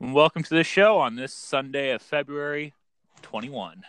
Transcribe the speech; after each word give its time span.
And 0.00 0.14
Welcome 0.14 0.42
to 0.44 0.54
the 0.54 0.64
show 0.64 0.98
on 0.98 1.16
this 1.16 1.32
Sunday 1.32 1.90
of 1.90 2.02
February 2.02 2.74
21. 3.22 3.82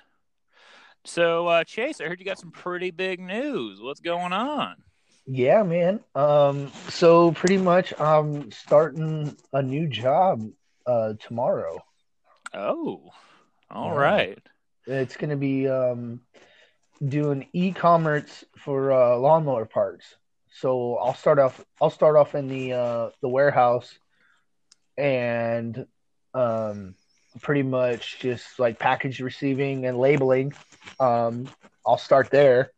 So, 1.03 1.47
uh, 1.47 1.63
Chase, 1.63 1.99
I 1.99 2.05
heard 2.05 2.19
you 2.19 2.25
got 2.25 2.37
some 2.39 2.51
pretty 2.51 2.91
big 2.91 3.19
news. 3.19 3.79
What's 3.81 4.01
going 4.01 4.33
on? 4.33 4.83
Yeah, 5.25 5.63
man. 5.63 6.01
Um, 6.15 6.71
so 6.89 7.31
pretty 7.31 7.57
much 7.57 7.93
I'm 7.99 8.51
starting 8.51 9.35
a 9.53 9.61
new 9.61 9.87
job 9.87 10.41
uh 10.85 11.13
tomorrow. 11.19 11.83
Oh, 12.53 13.11
all 13.69 13.87
Yeah. 13.87 13.93
right. 13.93 14.39
It's 14.87 15.15
gonna 15.15 15.37
be 15.37 15.67
um 15.69 16.21
doing 17.07 17.47
e-commerce 17.53 18.43
for 18.57 18.91
uh 18.91 19.15
lawnmower 19.17 19.65
parts. 19.65 20.15
So 20.49 20.95
I'll 20.95 21.13
start 21.13 21.39
off 21.39 21.63
I'll 21.79 21.91
start 21.91 22.15
off 22.17 22.33
in 22.35 22.47
the 22.47 22.73
uh 22.73 23.09
the 23.21 23.29
warehouse 23.29 23.97
and 24.97 25.85
um 26.33 26.95
pretty 27.41 27.63
much 27.63 28.19
just 28.19 28.59
like 28.59 28.79
package 28.79 29.19
receiving 29.19 29.85
and 29.85 29.97
labeling. 29.97 30.53
Um 30.99 31.49
I'll 31.85 31.97
start 31.97 32.29
there. 32.29 32.71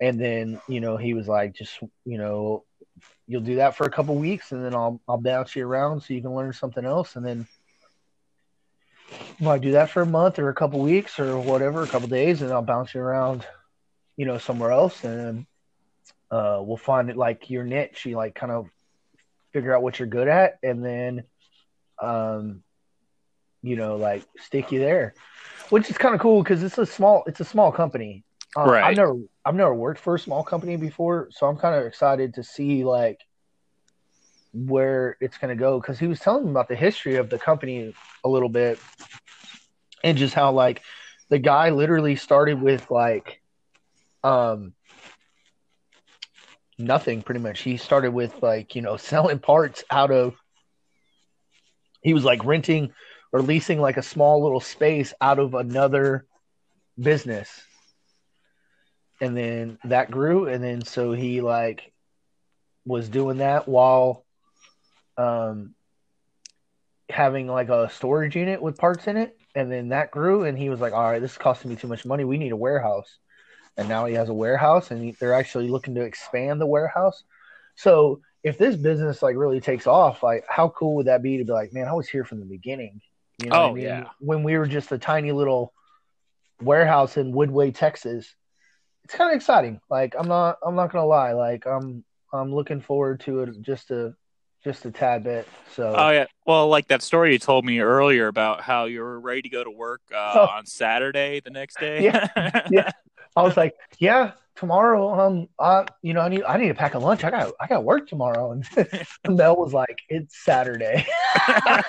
And 0.00 0.18
then, 0.18 0.60
you 0.68 0.80
know, 0.80 0.96
he 0.96 1.14
was 1.14 1.28
like 1.28 1.54
just, 1.54 1.78
you 2.04 2.18
know, 2.18 2.64
you'll 3.26 3.42
do 3.42 3.56
that 3.56 3.76
for 3.76 3.84
a 3.84 3.90
couple 3.90 4.14
weeks 4.16 4.52
and 4.52 4.64
then 4.64 4.74
I'll 4.74 5.00
I'll 5.08 5.20
bounce 5.20 5.54
you 5.54 5.66
around 5.66 6.00
so 6.02 6.14
you 6.14 6.22
can 6.22 6.34
learn 6.34 6.52
something 6.52 6.84
else 6.84 7.16
and 7.16 7.24
then 7.24 7.46
well, 9.40 9.50
I 9.50 9.58
do 9.58 9.72
that 9.72 9.90
for 9.90 10.02
a 10.02 10.06
month 10.06 10.38
or 10.38 10.48
a 10.48 10.54
couple 10.54 10.80
weeks 10.80 11.18
or 11.18 11.38
whatever, 11.38 11.82
a 11.82 11.86
couple 11.86 12.08
days, 12.08 12.42
and 12.42 12.52
I'll 12.52 12.62
bounce 12.62 12.94
you 12.94 13.00
around, 13.00 13.46
you 14.16 14.26
know, 14.26 14.38
somewhere 14.38 14.70
else, 14.70 15.02
and 15.04 15.46
uh, 16.30 16.60
we'll 16.62 16.76
find 16.76 17.10
it 17.10 17.16
like 17.16 17.50
your 17.50 17.64
niche. 17.64 18.06
You 18.06 18.16
like 18.16 18.34
kind 18.34 18.52
of 18.52 18.68
figure 19.52 19.74
out 19.74 19.82
what 19.82 19.98
you're 19.98 20.08
good 20.08 20.28
at, 20.28 20.58
and 20.62 20.84
then, 20.84 21.24
um, 22.00 22.62
you 23.62 23.76
know, 23.76 23.96
like 23.96 24.24
stick 24.38 24.72
you 24.72 24.80
there, 24.80 25.14
which 25.70 25.90
is 25.90 25.98
kind 25.98 26.14
of 26.14 26.20
cool 26.20 26.42
because 26.42 26.62
it's 26.62 26.78
a 26.78 26.86
small, 26.86 27.24
it's 27.26 27.40
a 27.40 27.44
small 27.44 27.72
company. 27.72 28.24
Uh, 28.56 28.66
Right. 28.66 28.84
I've 28.84 28.96
never, 28.96 29.16
I've 29.44 29.54
never 29.54 29.74
worked 29.74 30.00
for 30.00 30.14
a 30.14 30.18
small 30.18 30.42
company 30.42 30.76
before, 30.76 31.28
so 31.30 31.46
I'm 31.46 31.56
kind 31.56 31.74
of 31.74 31.86
excited 31.86 32.34
to 32.34 32.42
see 32.42 32.84
like 32.84 33.20
where 34.52 35.16
it's 35.20 35.38
going 35.38 35.56
to 35.56 35.60
go 35.60 35.80
because 35.80 35.98
he 35.98 36.06
was 36.06 36.18
telling 36.18 36.44
me 36.44 36.50
about 36.50 36.68
the 36.68 36.74
history 36.74 37.16
of 37.16 37.30
the 37.30 37.38
company 37.38 37.94
a 38.24 38.28
little 38.28 38.48
bit 38.48 38.80
and 40.02 40.18
just 40.18 40.34
how 40.34 40.52
like 40.52 40.82
the 41.28 41.38
guy 41.38 41.70
literally 41.70 42.16
started 42.16 42.60
with 42.60 42.90
like 42.90 43.40
um 44.24 44.74
nothing 46.78 47.22
pretty 47.22 47.40
much 47.40 47.60
he 47.60 47.76
started 47.76 48.12
with 48.12 48.42
like 48.42 48.74
you 48.74 48.82
know 48.82 48.96
selling 49.12 49.38
parts 49.38 49.84
out 49.90 50.10
of 50.10 50.34
he 52.02 52.14
was 52.14 52.24
like 52.24 52.44
renting 52.44 52.92
or 53.32 53.42
leasing 53.42 53.80
like 53.80 53.96
a 53.96 54.02
small 54.02 54.42
little 54.42 54.60
space 54.60 55.14
out 55.20 55.38
of 55.38 55.54
another 55.54 56.26
business. 56.98 57.48
And 59.20 59.36
then 59.36 59.78
that 59.84 60.10
grew 60.10 60.46
and 60.48 60.64
then 60.64 60.84
so 60.84 61.12
he 61.12 61.40
like 61.40 61.92
was 62.86 63.08
doing 63.08 63.38
that 63.38 63.68
while 63.68 64.24
um 65.18 65.74
having 67.10 67.46
like 67.46 67.68
a 67.68 67.90
storage 67.90 68.36
unit 68.36 68.62
with 68.62 68.78
parts 68.78 69.06
in 69.06 69.16
it. 69.16 69.36
And 69.54 69.70
then 69.70 69.90
that 69.90 70.10
grew 70.10 70.44
and 70.44 70.56
he 70.56 70.70
was 70.70 70.80
like 70.80 70.92
all 70.92 71.10
right 71.10 71.20
this 71.20 71.32
is 71.32 71.38
costing 71.38 71.70
me 71.70 71.76
too 71.76 71.88
much 71.88 72.06
money. 72.06 72.24
We 72.24 72.38
need 72.38 72.52
a 72.52 72.56
warehouse. 72.56 73.18
And 73.76 73.88
now 73.88 74.06
he 74.06 74.14
has 74.14 74.28
a 74.28 74.34
warehouse 74.34 74.90
and 74.90 75.02
he, 75.02 75.12
they're 75.12 75.34
actually 75.34 75.68
looking 75.68 75.94
to 75.94 76.02
expand 76.02 76.60
the 76.60 76.66
warehouse. 76.66 77.22
So 77.76 78.20
if 78.42 78.56
this 78.58 78.76
business 78.76 79.22
like 79.22 79.36
really 79.36 79.60
takes 79.60 79.86
off 79.86 80.22
like 80.22 80.44
how 80.48 80.68
cool 80.70 80.96
would 80.96 81.06
that 81.06 81.22
be 81.22 81.38
to 81.38 81.44
be 81.44 81.52
like 81.52 81.72
man 81.72 81.86
i 81.88 81.92
was 81.92 82.08
here 82.08 82.24
from 82.24 82.40
the 82.40 82.46
beginning 82.46 83.00
you 83.42 83.48
know 83.48 83.56
what 83.60 83.64
Oh, 83.66 83.70
I 83.70 83.74
mean? 83.74 83.84
yeah. 83.84 84.04
when 84.18 84.42
we 84.42 84.56
were 84.58 84.66
just 84.66 84.92
a 84.92 84.98
tiny 84.98 85.32
little 85.32 85.72
warehouse 86.62 87.16
in 87.16 87.32
woodway 87.32 87.74
texas 87.74 88.34
it's 89.04 89.14
kind 89.14 89.30
of 89.30 89.36
exciting 89.36 89.80
like 89.90 90.14
i'm 90.18 90.28
not 90.28 90.58
i'm 90.64 90.74
not 90.74 90.92
gonna 90.92 91.06
lie 91.06 91.32
like 91.32 91.66
i'm 91.66 92.04
i'm 92.32 92.54
looking 92.54 92.80
forward 92.80 93.20
to 93.20 93.40
it 93.40 93.60
just 93.62 93.90
a 93.90 94.14
just 94.62 94.84
a 94.84 94.90
tad 94.90 95.24
bit 95.24 95.48
so 95.74 95.94
Oh, 95.96 96.10
yeah. 96.10 96.26
Well, 96.46 96.68
like 96.68 96.88
that 96.88 97.00
story 97.00 97.32
you 97.32 97.38
told 97.38 97.64
me 97.64 97.80
earlier 97.80 98.26
about 98.26 98.60
how 98.60 98.84
you 98.84 99.00
were 99.00 99.18
ready 99.18 99.40
to 99.40 99.48
go 99.48 99.64
to 99.64 99.70
work 99.70 100.02
uh, 100.14 100.32
Oh. 100.34 100.48
on 100.54 100.66
Saturday 100.66 101.40
the 101.40 101.48
next 101.48 101.80
day. 101.80 102.02
Yeah. 102.04 102.66
Yeah. 102.70 102.90
I 103.34 103.42
was 103.42 103.56
like, 103.56 103.72
yeah, 103.98 104.32
tomorrow, 104.60 105.18
um, 105.18 105.48
I, 105.58 105.86
you 106.02 106.12
know, 106.12 106.20
I 106.20 106.28
need, 106.28 106.44
I 106.44 106.58
need 106.58 106.68
to 106.68 106.74
pack 106.74 106.92
a 106.92 106.98
lunch. 106.98 107.24
I 107.24 107.30
got, 107.30 107.52
I 107.58 107.66
got 107.66 107.82
work 107.82 108.06
tomorrow. 108.06 108.52
And 108.52 108.66
Mel 109.36 109.56
was 109.56 109.72
like, 109.72 110.02
it's 110.10 110.44
Saturday. 110.44 111.06
I 111.34 111.82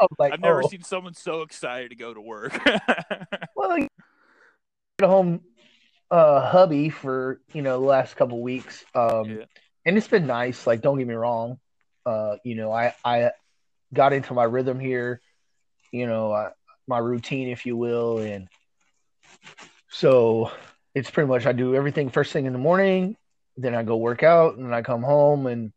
was 0.00 0.10
like, 0.18 0.32
I've 0.32 0.40
never 0.40 0.64
oh. 0.64 0.68
seen 0.68 0.82
someone 0.82 1.14
so 1.14 1.42
excited 1.42 1.90
to 1.90 1.96
go 1.96 2.12
to 2.12 2.20
work. 2.20 2.60
well, 3.56 3.78
you 3.78 3.88
get 4.98 5.08
home, 5.08 5.40
uh, 6.10 6.50
hubby 6.50 6.90
for, 6.90 7.40
you 7.52 7.62
know, 7.62 7.80
the 7.80 7.86
last 7.86 8.16
couple 8.16 8.42
weeks. 8.42 8.84
Um, 8.94 9.30
Yeah. 9.30 9.44
and 9.86 9.96
it's 9.96 10.08
been 10.08 10.26
nice. 10.26 10.66
Like, 10.66 10.80
don't 10.80 10.98
get 10.98 11.06
me 11.06 11.14
wrong. 11.14 11.60
Uh, 12.04 12.36
you 12.44 12.56
know, 12.56 12.72
I, 12.72 12.94
I 13.04 13.30
got 13.92 14.12
into 14.12 14.34
my 14.34 14.44
rhythm 14.44 14.80
here, 14.80 15.20
you 15.92 16.08
know, 16.08 16.32
I, 16.32 16.50
my 16.88 16.98
routine, 16.98 17.48
if 17.48 17.64
you 17.64 17.76
will. 17.76 18.18
And 18.18 18.48
so 19.88 20.50
it's 20.94 21.10
pretty 21.10 21.28
much, 21.28 21.46
I 21.46 21.52
do 21.52 21.74
everything 21.74 22.10
first 22.10 22.32
thing 22.32 22.46
in 22.46 22.52
the 22.52 22.58
morning. 22.58 23.16
Then 23.56 23.74
I 23.74 23.82
go 23.82 23.96
work 23.96 24.22
out 24.22 24.56
and 24.56 24.66
then 24.66 24.74
I 24.74 24.82
come 24.82 25.02
home 25.02 25.46
and 25.46 25.72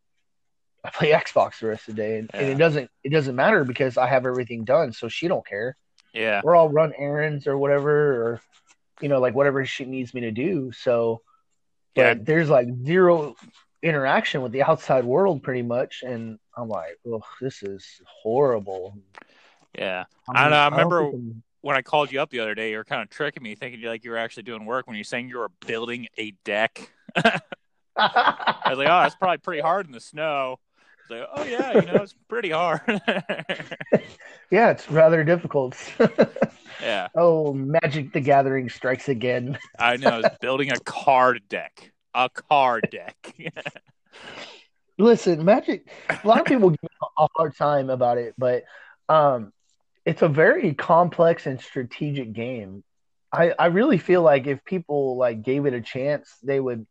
I 0.84 0.90
play 0.90 1.10
Xbox 1.12 1.60
the 1.60 1.68
rest 1.68 1.88
of 1.88 1.96
the 1.96 2.02
day. 2.02 2.18
And, 2.18 2.30
and 2.34 2.46
it 2.46 2.58
doesn't, 2.58 2.90
it 3.04 3.10
doesn't 3.10 3.36
matter 3.36 3.64
because 3.64 3.96
I 3.96 4.06
have 4.06 4.26
everything 4.26 4.64
done. 4.64 4.92
So 4.92 5.08
she 5.08 5.28
don't 5.28 5.46
care 5.46 5.76
yeah. 6.12 6.40
or 6.44 6.56
I'll 6.56 6.68
run 6.68 6.92
errands 6.96 7.46
or 7.46 7.56
whatever, 7.58 8.22
or 8.22 8.40
you 9.00 9.08
know, 9.08 9.20
like 9.20 9.34
whatever 9.34 9.64
she 9.64 9.84
needs 9.84 10.12
me 10.14 10.22
to 10.22 10.30
do. 10.30 10.72
So, 10.72 11.22
but 11.94 12.02
Yeah. 12.02 12.14
there's 12.22 12.50
like 12.50 12.68
zero 12.84 13.36
interaction 13.82 14.42
with 14.42 14.52
the 14.52 14.62
outside 14.68 15.04
world, 15.04 15.42
pretty 15.42 15.62
much, 15.62 16.02
and 16.04 16.38
I'm 16.56 16.68
like, 16.68 16.98
oh, 17.06 17.22
this 17.40 17.62
is 17.62 17.84
horrible. 18.22 18.98
Yeah. 19.76 20.04
I, 20.28 20.46
I 20.46 20.48
know, 20.48 20.56
I 20.56 20.68
remember- 20.68 21.12
when 21.68 21.76
I 21.76 21.82
called 21.82 22.10
you 22.10 22.22
up 22.22 22.30
the 22.30 22.40
other 22.40 22.54
day, 22.54 22.70
you 22.70 22.78
were 22.78 22.84
kind 22.84 23.02
of 23.02 23.10
tricking 23.10 23.42
me, 23.42 23.54
thinking 23.54 23.82
like 23.82 24.02
you 24.02 24.10
were 24.10 24.16
actually 24.16 24.44
doing 24.44 24.64
work 24.64 24.86
when 24.86 24.96
you're 24.96 25.04
saying 25.04 25.28
you 25.28 25.36
were 25.36 25.50
building 25.66 26.06
a 26.16 26.30
deck. 26.42 26.90
I 27.14 27.42
was 28.70 28.78
like, 28.78 28.88
oh, 28.88 29.02
that's 29.02 29.16
probably 29.16 29.36
pretty 29.36 29.60
hard 29.60 29.84
in 29.84 29.92
the 29.92 30.00
snow. 30.00 30.56
I 31.10 31.12
was 31.12 31.20
like, 31.20 31.28
oh 31.34 31.44
yeah, 31.44 31.74
you 31.74 31.82
know, 31.82 32.02
it's 32.02 32.14
pretty 32.26 32.48
hard. 32.48 32.80
yeah, 34.50 34.70
it's 34.70 34.90
rather 34.90 35.22
difficult. 35.24 35.76
yeah, 36.80 37.08
oh, 37.14 37.52
Magic 37.52 38.14
the 38.14 38.20
Gathering 38.20 38.70
strikes 38.70 39.10
again. 39.10 39.58
I 39.78 39.98
know. 39.98 40.20
It's 40.24 40.38
building 40.38 40.72
a 40.72 40.80
card 40.80 41.42
deck, 41.50 41.92
a 42.14 42.30
card 42.30 42.88
deck. 42.90 43.34
Listen, 44.96 45.44
Magic. 45.44 45.86
A 46.08 46.26
lot 46.26 46.40
of 46.40 46.46
people 46.46 46.70
give 46.70 46.82
me 46.82 46.88
a 47.18 47.28
hard 47.36 47.54
time 47.58 47.90
about 47.90 48.16
it, 48.16 48.32
but 48.38 48.64
um, 49.10 49.52
it's 50.08 50.22
a 50.22 50.28
very 50.28 50.72
complex 50.72 51.44
and 51.44 51.60
strategic 51.60 52.32
game. 52.32 52.82
I 53.30 53.52
I 53.58 53.66
really 53.66 53.98
feel 53.98 54.22
like 54.22 54.46
if 54.46 54.64
people 54.64 55.18
like 55.18 55.42
gave 55.42 55.66
it 55.66 55.74
a 55.74 55.82
chance, 55.82 56.34
they 56.42 56.58
would 56.58 56.86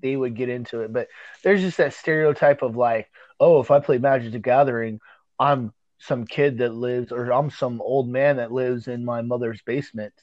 they 0.00 0.14
would 0.14 0.36
get 0.36 0.48
into 0.48 0.82
it. 0.82 0.92
But 0.92 1.08
there's 1.42 1.62
just 1.62 1.78
that 1.78 1.94
stereotype 1.94 2.62
of 2.62 2.76
like, 2.76 3.10
oh, 3.40 3.60
if 3.60 3.72
I 3.72 3.80
play 3.80 3.98
Magic 3.98 4.30
the 4.30 4.38
Gathering, 4.38 5.00
I'm 5.36 5.72
some 5.98 6.26
kid 6.26 6.58
that 6.58 6.72
lives, 6.72 7.10
or 7.10 7.32
I'm 7.32 7.50
some 7.50 7.82
old 7.82 8.08
man 8.08 8.36
that 8.36 8.52
lives 8.52 8.86
in 8.86 9.04
my 9.04 9.20
mother's 9.20 9.60
basement. 9.62 10.14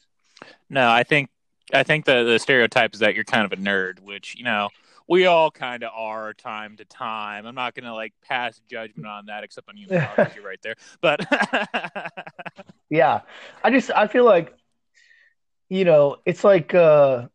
no, 0.70 0.90
I 0.90 1.04
think 1.04 1.30
I 1.74 1.84
think 1.84 2.06
the 2.06 2.24
the 2.24 2.40
stereotype 2.40 2.94
is 2.94 3.02
that 3.02 3.14
you're 3.14 3.26
kind 3.26 3.44
of 3.44 3.52
a 3.52 3.62
nerd, 3.62 4.00
which 4.00 4.36
you 4.38 4.46
know 4.46 4.70
we 5.12 5.26
all 5.26 5.52
kind 5.52 5.84
of 5.84 5.92
are 5.94 6.34
time 6.34 6.78
to 6.78 6.86
time. 6.86 7.46
I'm 7.46 7.54
not 7.54 7.76
gonna 7.76 7.94
like 7.94 8.14
pass 8.26 8.62
judgment 8.70 9.06
on 9.06 9.26
that, 9.26 9.44
except 9.44 9.68
on 9.68 9.76
you, 9.76 9.88
you're 9.90 10.46
right 10.46 10.62
there. 10.64 10.76
But 11.02 11.20
Yeah, 12.90 13.22
I 13.62 13.72
just 13.72 13.92
I 13.92 14.08
feel 14.08 14.24
like, 14.24 14.56
you 15.68 15.84
know, 15.84 16.18
it's 16.26 16.46
like 16.46 16.74
uh, 16.74 17.28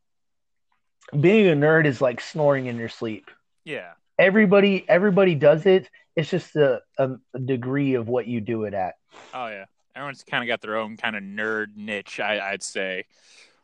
being 1.21 1.49
a 1.49 1.53
nerd 1.53 1.85
is 1.85 2.01
like 2.01 2.23
snoring 2.23 2.65
in 2.65 2.79
your 2.79 2.89
sleep. 2.89 3.31
yeah, 3.65 3.93
everybody 4.19 4.87
everybody 4.89 5.35
does 5.35 5.67
it. 5.67 5.91
It's 6.17 6.31
just 6.31 6.57
a, 6.57 6.81
a, 6.97 7.11
a 7.35 7.39
degree 7.39 7.93
of 7.93 8.09
what 8.09 8.27
you 8.27 8.41
do 8.41 8.65
it 8.65 8.73
at. 8.73 8.95
Oh 9.35 9.49
yeah, 9.49 9.67
everyone's 9.95 10.25
kind 10.25 10.43
of 10.43 10.49
got 10.49 10.63
their 10.63 10.77
own 10.77 10.97
kind 10.97 11.15
of 11.15 11.23
nerd 11.23 11.77
niche. 11.77 12.21
I, 12.21 12.41
I'd 12.53 12.63
say. 12.63 13.05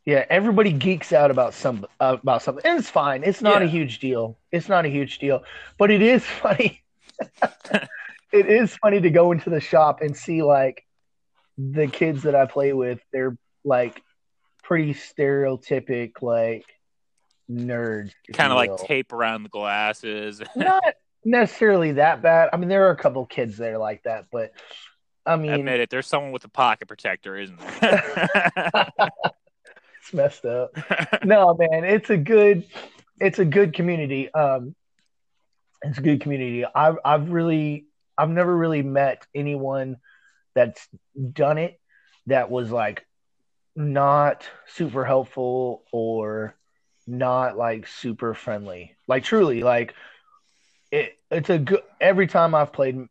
Yeah, 0.05 0.25
everybody 0.29 0.73
geeks 0.73 1.13
out 1.13 1.31
about 1.31 1.55
some 1.55 1.87
uh, 2.01 2.17
about 2.21 2.43
something, 2.43 2.65
and 2.67 2.79
it's 2.79 2.91
fine. 2.91 3.23
It's 3.23 3.41
not 3.41 3.63
a 3.63 3.67
huge 3.67 4.01
deal. 4.01 4.37
It's 4.51 4.69
not 4.69 4.85
a 4.85 4.89
huge 4.89 5.19
deal, 5.19 5.45
but 5.79 5.91
it 5.93 6.03
is 6.03 6.25
funny. 6.43 6.83
it 8.33 8.47
is 8.47 8.75
funny 8.77 9.01
to 9.01 9.11
go 9.11 9.31
into 9.31 9.51
the 9.51 9.61
shop 9.61 10.01
and 10.01 10.17
see 10.17 10.43
like 10.43 10.85
the 11.57 11.87
kids 11.87 12.25
that 12.25 12.35
I 12.35 12.47
play 12.47 12.73
with. 12.73 13.01
They're 13.13 13.37
like 13.65 14.03
pretty 14.65 14.95
stereotypic, 14.95 16.21
like 16.21 16.65
nerds. 17.49 18.13
kind 18.33 18.53
of 18.53 18.57
like 18.57 18.77
tape 18.79 19.13
around 19.13 19.45
the 19.45 19.51
glasses. 19.51 20.43
not 20.57 20.83
necessarily 21.25 21.93
that 21.93 22.23
bad. 22.23 22.49
I 22.53 22.57
mean, 22.57 22.69
there 22.69 22.89
are 22.89 22.93
a 22.93 22.97
couple 22.97 23.25
kids 23.27 23.57
there 23.57 23.79
like 23.79 24.03
that, 24.03 24.27
but 24.33 24.53
I 25.25 25.37
mean, 25.37 25.53
Admit 25.53 25.79
it, 25.79 25.91
there's 25.91 26.09
someone 26.09 26.33
with 26.33 26.45
a 26.45 26.49
pocket 26.49 26.89
protector, 26.89 27.39
isn't 27.39 27.61
there? 27.81 28.29
It's 30.03 30.13
messed 30.13 30.45
up. 30.45 30.77
no, 31.25 31.55
man, 31.55 31.85
it's 31.85 32.11
a 32.11 32.17
good, 32.17 32.65
it's 33.21 33.39
a 33.39 33.45
good 33.45 33.73
community. 33.73 34.33
Um, 34.35 34.75
it's 35.83 35.99
a 35.99 36.03
good 36.03 36.21
community. 36.21 36.65
I've, 36.65 36.97
I've 37.05 37.31
really, 37.31 37.87
I've 38.19 38.31
never 38.31 38.55
really 38.55 38.83
met 38.83 39.27
anyone 39.35 39.97
that's 40.55 40.87
done 41.33 41.59
it 41.59 41.81
that 42.27 42.51
was 42.51 42.71
like 42.71 43.07
not 43.77 44.49
super 44.67 45.05
helpful 45.05 45.85
or 45.93 46.57
not 47.07 47.57
like 47.57 47.87
super 47.87 48.35
friendly. 48.35 48.97
Like 49.07 49.23
truly, 49.23 49.63
like 49.63 49.95
it, 50.91 51.17
it's 51.31 51.51
a 51.51 51.59
good. 51.59 51.83
Every 52.01 52.27
time 52.27 52.55
I've 52.55 52.73
played, 52.73 53.07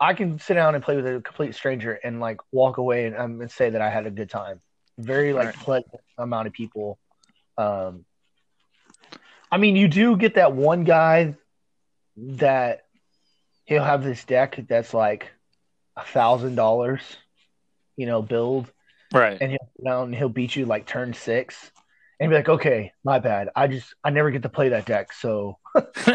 I 0.00 0.14
can 0.14 0.38
sit 0.38 0.54
down 0.54 0.74
and 0.74 0.82
play 0.82 0.96
with 0.96 1.06
a 1.06 1.20
complete 1.20 1.54
stranger 1.54 1.92
and 1.92 2.20
like 2.20 2.40
walk 2.52 2.78
away 2.78 3.06
and, 3.06 3.16
um, 3.16 3.40
and 3.40 3.50
say 3.50 3.70
that 3.70 3.80
I 3.80 3.90
had 3.90 4.06
a 4.06 4.10
good 4.10 4.30
time. 4.30 4.60
Very 5.00 5.32
like 5.32 5.46
Right. 5.46 5.54
pleasant 5.56 6.00
amount 6.18 6.46
of 6.46 6.52
people. 6.52 6.98
Um, 7.56 8.04
I 9.50 9.58
mean, 9.58 9.76
you 9.76 9.88
do 9.88 10.16
get 10.16 10.34
that 10.34 10.52
one 10.52 10.84
guy 10.84 11.34
that 12.16 12.84
he'll 13.64 13.84
have 13.84 14.04
this 14.04 14.24
deck 14.24 14.58
that's 14.68 14.94
like 14.94 15.30
a 15.96 16.04
thousand 16.04 16.54
dollars, 16.54 17.00
you 17.96 18.06
know, 18.06 18.22
build, 18.22 18.70
right. 19.12 19.38
and 19.40 19.50
he'll 19.50 19.70
down 19.84 20.06
and 20.06 20.14
he'll 20.14 20.28
beat 20.28 20.54
you 20.54 20.66
like 20.66 20.86
turn 20.86 21.14
six, 21.14 21.70
and 22.18 22.30
be 22.30 22.36
like, 22.36 22.48
okay, 22.48 22.92
my 23.04 23.18
bad. 23.18 23.48
I 23.56 23.66
just 23.66 23.94
I 24.04 24.10
never 24.10 24.30
get 24.30 24.42
to 24.42 24.48
play 24.48 24.68
that 24.70 24.86
deck, 24.86 25.12
so 25.12 25.58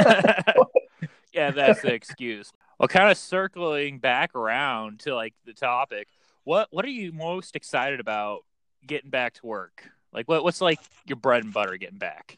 yeah, 1.33 1.51
that's 1.51 1.81
the 1.81 1.93
excuse. 1.93 2.51
Well, 2.79 2.87
kind 2.87 3.09
of 3.09 3.17
circling 3.17 3.99
back 3.99 4.35
around 4.35 4.99
to 5.01 5.15
like 5.15 5.33
the 5.45 5.53
topic, 5.53 6.07
what 6.43 6.67
what 6.71 6.85
are 6.85 6.89
you 6.89 7.11
most 7.11 7.55
excited 7.55 7.99
about 7.99 8.41
getting 8.87 9.09
back 9.09 9.33
to 9.35 9.45
work? 9.45 9.89
Like, 10.13 10.27
what 10.27 10.43
what's 10.43 10.61
like 10.61 10.79
your 11.05 11.17
bread 11.17 11.43
and 11.43 11.53
butter 11.53 11.77
getting 11.77 11.97
back? 11.97 12.37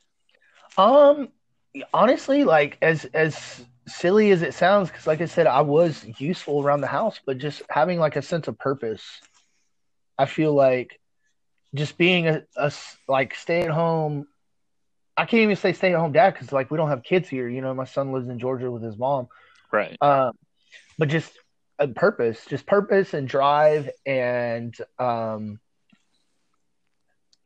Um, 0.78 1.30
honestly, 1.94 2.44
like 2.44 2.78
as 2.82 3.06
as 3.06 3.64
silly 3.88 4.32
as 4.32 4.42
it 4.42 4.54
sounds, 4.54 4.90
because 4.90 5.08
like 5.08 5.22
I 5.22 5.26
said, 5.26 5.48
I 5.48 5.62
was 5.62 6.06
useful 6.20 6.64
around 6.64 6.82
the 6.82 6.88
house, 6.88 7.20
but 7.26 7.38
just 7.38 7.62
having 7.70 8.00
like 8.00 8.16
a 8.16 8.22
sense 8.22 8.48
of 8.48 8.58
purpose, 8.58 9.04
I 10.18 10.26
feel 10.26 10.54
like 10.54 11.00
just 11.76 11.98
being 11.98 12.28
a, 12.28 12.44
a 12.56 12.72
like 13.08 13.36
stay 13.36 13.62
at 13.62 13.70
home. 13.70 14.28
I 15.16 15.26
can't 15.26 15.42
even 15.42 15.56
say 15.56 15.74
stay 15.74 15.94
at 15.94 16.00
home 16.00 16.12
dad 16.12 16.34
because 16.34 16.52
like 16.52 16.70
we 16.70 16.78
don't 16.78 16.90
have 16.90 17.04
kids 17.04 17.28
here. 17.28 17.50
You 17.50 17.62
know, 17.62 17.74
my 17.74 17.86
son 17.86 18.12
lives 18.12 18.30
in 18.30 18.40
Georgia 18.40 18.70
with 18.70 18.84
his 18.84 18.98
mom. 18.98 19.28
Right. 19.72 19.98
Um, 20.02 20.34
but 20.98 21.10
just 21.10 21.32
a 21.80 21.88
purpose, 21.88 22.46
just 22.46 22.66
purpose 22.66 23.14
and 23.14 23.28
drive, 23.28 23.90
and 24.06 24.76
um, 25.00 25.60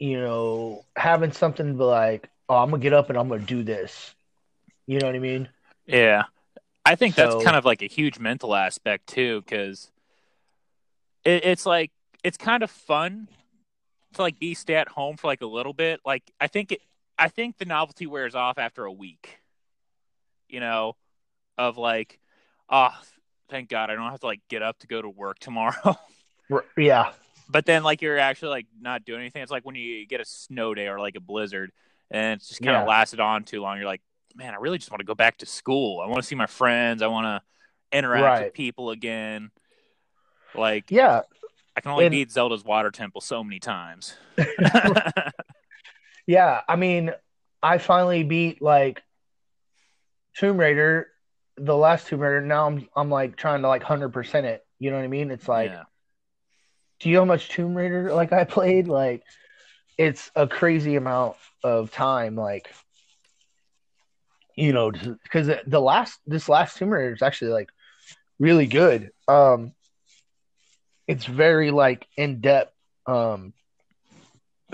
you 0.02 0.20
know, 0.20 0.84
having 0.96 1.32
something 1.32 1.78
be 1.78 1.84
like, 1.84 2.28
oh, 2.50 2.56
I'm 2.56 2.72
gonna 2.72 2.82
get 2.82 2.92
up 2.92 3.10
and 3.10 3.20
I'm 3.20 3.30
gonna 3.30 3.44
do 3.44 3.62
this. 3.62 4.16
You 4.88 4.98
know 4.98 5.06
what 5.06 5.16
I 5.16 5.20
mean? 5.20 5.48
Yeah. 5.86 6.24
I 6.84 6.96
think 6.96 7.14
that's 7.14 7.44
kind 7.44 7.56
of 7.56 7.66
like 7.66 7.84
a 7.84 7.88
huge 7.88 8.18
mental 8.18 8.56
aspect 8.56 9.06
too, 9.06 9.44
because 9.44 9.92
it, 11.24 11.46
it's 11.46 11.68
like 11.68 11.92
it's 12.24 12.36
kind 12.36 12.64
of 12.64 12.72
fun 12.72 13.28
to 14.16 14.24
like 14.24 14.40
be 14.40 14.56
stay 14.56 14.74
at 14.74 14.88
home 14.88 15.18
for 15.18 15.28
like 15.28 15.42
a 15.42 15.46
little 15.46 15.72
bit. 15.72 16.00
Like 16.04 16.24
I 16.42 16.48
think 16.48 16.72
it, 16.72 16.82
I 17.20 17.28
think 17.28 17.60
the 17.60 17.66
novelty 17.66 18.08
wears 18.08 18.34
off 18.34 18.58
after 18.58 18.86
a 18.86 18.92
week. 18.92 19.38
You 20.50 20.62
know, 20.62 20.96
of 21.60 21.78
like, 21.78 22.20
oh, 22.72 22.90
thank 23.52 23.70
God 23.70 23.92
I 23.92 23.96
don't 23.96 24.10
have 24.10 24.22
to 24.22 24.26
like 24.26 24.42
get 24.50 24.64
up 24.64 24.80
to 24.80 24.88
go 24.88 25.00
to 25.00 25.10
work 25.10 25.38
tomorrow. 25.38 25.96
Yeah, 26.76 27.14
but 27.52 27.66
then 27.66 27.84
like 27.84 28.02
you're 28.02 28.18
actually 28.18 28.50
like 28.50 28.68
not 28.80 29.04
doing 29.06 29.20
anything. 29.22 29.42
It's 29.44 29.52
like 29.52 29.66
when 29.66 29.76
you 29.76 30.06
get 30.08 30.22
a 30.22 30.26
snow 30.26 30.74
day 30.74 30.88
or 30.88 31.00
like 31.00 31.16
a 31.16 31.20
blizzard, 31.20 31.72
and 32.10 32.40
it's 32.40 32.48
just 32.50 32.62
kind 32.62 32.76
of 32.78 32.84
Yeah. 32.84 32.88
lasted 32.90 33.20
on 33.20 33.44
too 33.44 33.62
long. 33.62 33.78
You're 33.78 33.86
like, 33.86 34.02
man, 34.36 34.54
I 34.54 34.58
really 34.58 34.78
just 34.78 34.92
want 34.92 35.00
to 35.02 35.06
go 35.06 35.16
back 35.16 35.38
to 35.40 35.46
school. 35.46 36.00
I 36.02 36.06
want 36.08 36.18
to 36.18 36.24
see 36.24 36.36
my 36.36 36.46
friends. 36.48 37.02
I 37.02 37.08
want 37.08 37.26
to 37.26 37.98
interact 37.98 38.24
Right. 38.24 38.44
with 38.46 38.54
people 38.54 38.92
again. 38.92 39.52
Like 40.56 40.90
yeah, 40.92 41.22
I 41.76 41.82
can 41.82 41.92
only 41.92 42.06
And- 42.06 42.12
beat 42.12 42.32
Zelda's 42.32 42.64
water 42.64 42.92
temple 42.92 43.22
so 43.22 43.44
many 43.44 43.60
times. 43.60 44.16
yeah. 46.28 46.62
I 46.68 46.76
mean, 46.76 47.12
I 47.62 47.78
finally 47.78 48.24
beat 48.24 48.62
like 48.62 49.02
Tomb 50.38 50.58
Raider, 50.58 51.08
the 51.58 51.76
last 51.76 52.08
Tomb 52.08 52.20
Raider. 52.22 52.42
Now 52.42 52.68
I'm 52.68 52.88
I'm 52.96 53.10
like 53.10 53.36
trying 53.36 53.62
to 53.62 53.68
like 53.68 53.84
hundred 53.84 54.10
percent 54.10 54.46
it. 54.46 54.66
You 54.80 54.90
know 54.90 54.98
what 54.98 55.04
I 55.04 55.08
mean? 55.10 55.30
It's 55.32 55.48
like, 55.48 55.72
yeah. 55.72 55.84
Do 57.02 57.10
you 57.10 57.16
know 57.16 57.22
how 57.22 57.26
much 57.26 57.50
Tomb 57.50 57.76
Raider 57.76 58.14
like 58.14 58.32
I 58.32 58.44
played? 58.44 58.88
Like, 58.88 59.24
it's 59.98 60.32
a 60.36 60.48
crazy 60.48 60.96
amount 60.96 61.36
of 61.64 61.92
time. 61.92 62.36
Like, 62.36 62.72
you 64.56 64.72
know, 64.72 64.92
because 64.92 65.50
the 65.66 65.82
last 65.82 66.20
this 66.28 66.48
last 66.48 66.78
Tomb 66.78 66.90
Raider 66.90 67.14
is 67.14 67.22
actually 67.22 67.52
like 67.52 67.70
really 68.40 68.68
good. 68.68 69.12
Um, 69.28 69.74
it's 71.08 71.26
very 71.26 71.72
like 71.72 72.08
in 72.18 72.40
depth. 72.40 72.74
Um, 73.08 73.54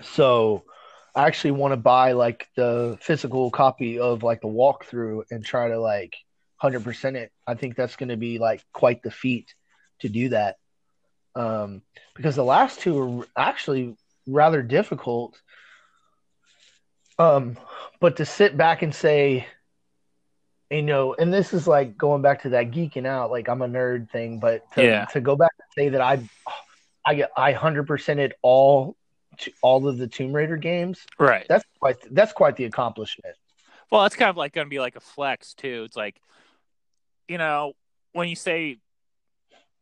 so 0.03 0.65
I 1.15 1.27
actually 1.27 1.51
want 1.51 1.71
to 1.71 1.77
buy 1.77 2.11
like 2.11 2.47
the 2.57 2.97
physical 3.01 3.51
copy 3.51 3.99
of 3.99 4.21
like 4.21 4.41
the 4.41 4.47
walkthrough 4.47 5.23
and 5.31 5.45
try 5.45 5.69
to 5.69 5.79
like 5.79 6.15
hundred 6.57 6.83
percent 6.83 7.15
it. 7.15 7.31
I 7.47 7.55
think 7.55 7.75
that's 7.75 7.95
going 7.95 8.09
to 8.09 8.17
be 8.17 8.37
like 8.37 8.63
quite 8.73 9.01
the 9.01 9.11
feat 9.11 9.55
to 10.01 10.09
do 10.09 10.29
that. 10.29 10.57
Um, 11.37 11.83
because 12.15 12.35
the 12.35 12.43
last 12.43 12.79
two 12.79 13.21
are 13.21 13.27
actually 13.37 13.95
rather 14.25 14.63
difficult. 14.63 15.39
Um, 17.19 17.57
but 17.99 18.17
to 18.17 18.25
sit 18.25 18.57
back 18.57 18.81
and 18.81 18.93
say, 18.93 19.47
you 20.71 20.81
know, 20.81 21.13
and 21.13 21.31
this 21.31 21.53
is 21.53 21.67
like 21.67 21.95
going 21.97 22.21
back 22.23 22.41
to 22.41 22.49
that 22.49 22.71
geeking 22.71 23.05
out, 23.05 23.29
like 23.29 23.49
I'm 23.49 23.61
a 23.61 23.67
nerd 23.67 24.09
thing, 24.09 24.39
but 24.39 24.69
to, 24.73 24.83
Yeah. 24.83 25.05
to 25.05 25.21
go 25.21 25.35
back 25.35 25.51
and 25.59 25.67
say 25.75 25.89
that 25.89 26.01
I, 26.01 26.27
I 27.05 27.15
get 27.15 27.31
I 27.37 27.51
hundred 27.53 27.87
percented 27.87 28.31
all, 28.41 28.97
all 29.61 29.87
of 29.87 29.97
the 29.97 30.07
Tomb 30.07 30.33
Raider 30.33 30.57
games. 30.57 31.05
Right. 31.19 31.45
That's 31.47 31.63
quite 31.79 31.97
that's 32.11 32.33
quite 32.33 32.55
the 32.55 32.65
accomplishment. 32.65 33.35
Well, 33.91 34.01
that's 34.01 34.15
kind 34.15 34.29
of 34.29 34.37
like 34.37 34.53
going 34.53 34.65
to 34.65 34.69
be 34.69 34.79
like 34.79 34.95
a 34.95 35.01
flex 35.01 35.53
too. 35.53 35.83
It's 35.85 35.95
like, 35.95 36.19
you 37.27 37.37
know, 37.37 37.73
when 38.11 38.27
you 38.27 38.35
say 38.35 38.79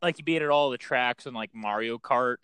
like 0.05 0.19
you 0.19 0.23
beat 0.23 0.41
at 0.41 0.49
all 0.49 0.69
the 0.69 0.77
tracks 0.77 1.25
in 1.25 1.33
like 1.33 1.49
Mario 1.53 1.97
Kart, 1.97 2.37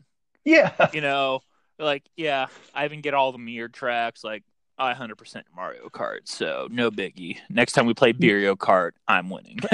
Yeah, 0.44 0.74
you 0.94 1.01
know, 1.01 1.41
like 1.80 2.03
yeah, 2.15 2.48
I 2.74 2.86
even 2.86 3.01
get 3.01 3.13
all 3.13 3.32
the 3.32 3.38
mirrored 3.38 3.74
tracks. 3.74 4.24
Like 4.24 4.44
I 4.77 4.94
100% 4.94 5.44
Mario 5.56 5.89
Kart, 5.89 6.22
so 6.25 6.68
no 6.72 6.89
biggie. 6.89 7.38
Next 7.50 7.74
time 7.74 7.86
we 7.86 7.94
play 7.94 8.13
mm. 8.13 8.20
Mario 8.20 8.56
Kart, 8.56 8.91
I'm 9.08 9.30
winning. 9.30 9.60